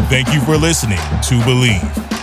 Thank 0.10 0.32
you 0.34 0.41
for 0.41 0.58
listening 0.58 0.97
to 0.97 1.39
Bleav. 1.41 2.22